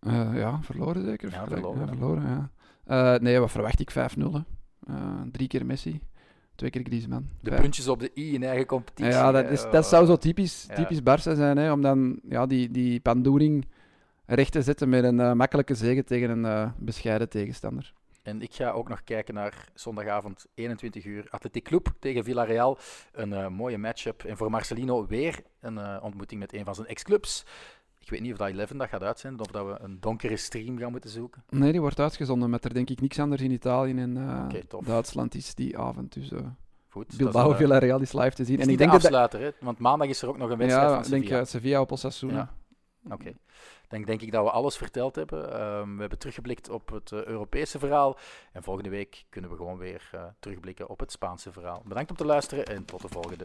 [0.00, 1.30] eh, ja, verloren zeker?
[1.30, 2.50] Ja, Verloren, Ja, verloren, ja.
[3.14, 3.90] Eh, nee, wat verwacht ik?
[3.90, 3.94] 5-0.
[4.32, 4.40] hè.
[4.86, 6.00] Eh, drie keer Messi,
[6.54, 7.30] twee keer Griezmann.
[7.40, 9.12] De Vijf- puntjes op de i in eigen competitie.
[9.12, 12.70] Ja, dat, is, dat zou zo typisch, typisch Barça zijn, hè, om dan ja, die,
[12.70, 13.66] die pandoering
[14.34, 17.92] recht te zetten met een eh, makkelijke zege tegen een eh, bescheiden tegenstander.
[18.22, 22.78] En ik ga ook nog kijken naar zondagavond 21 uur Athletic Club tegen Villarreal.
[23.12, 24.24] Een eh, mooie matchup.
[24.24, 27.44] En voor Marcelino weer een ontmoeting met een van zijn ex-clubs.
[27.98, 30.78] Ik weet niet of dat 11 dat gaat uitzenden of dat we een donkere stream
[30.78, 31.44] gaan moeten zoeken.
[31.48, 34.14] Nee, die wordt uitgezonden met er denk ik niks anders in Italië en.
[34.84, 36.12] Duitsland is die avond.
[36.12, 36.30] Dus
[36.88, 37.08] Goed.
[37.12, 38.60] is Bilbao Villarreal is live te zien.
[38.60, 39.10] En niet ik denk de dat...
[39.10, 39.64] dat- afsluiter, hè?
[39.66, 41.40] want maandag is er ook nog een wedstrijd Ja, van ik denk Sevilla.
[41.40, 42.34] uh, Sevilla op Osasuna.
[43.04, 43.12] Ja.
[43.14, 43.32] Oké.
[44.00, 45.52] Denk ik dat we alles verteld hebben.
[45.52, 48.18] Ehm, we hebben teruggeblikt op het eh, Europese verhaal.
[48.52, 51.82] En volgende week kunnen we gewoon weer eh, terugblikken op het Spaanse verhaal.
[51.84, 53.44] Bedankt om te luisteren en tot de volgende.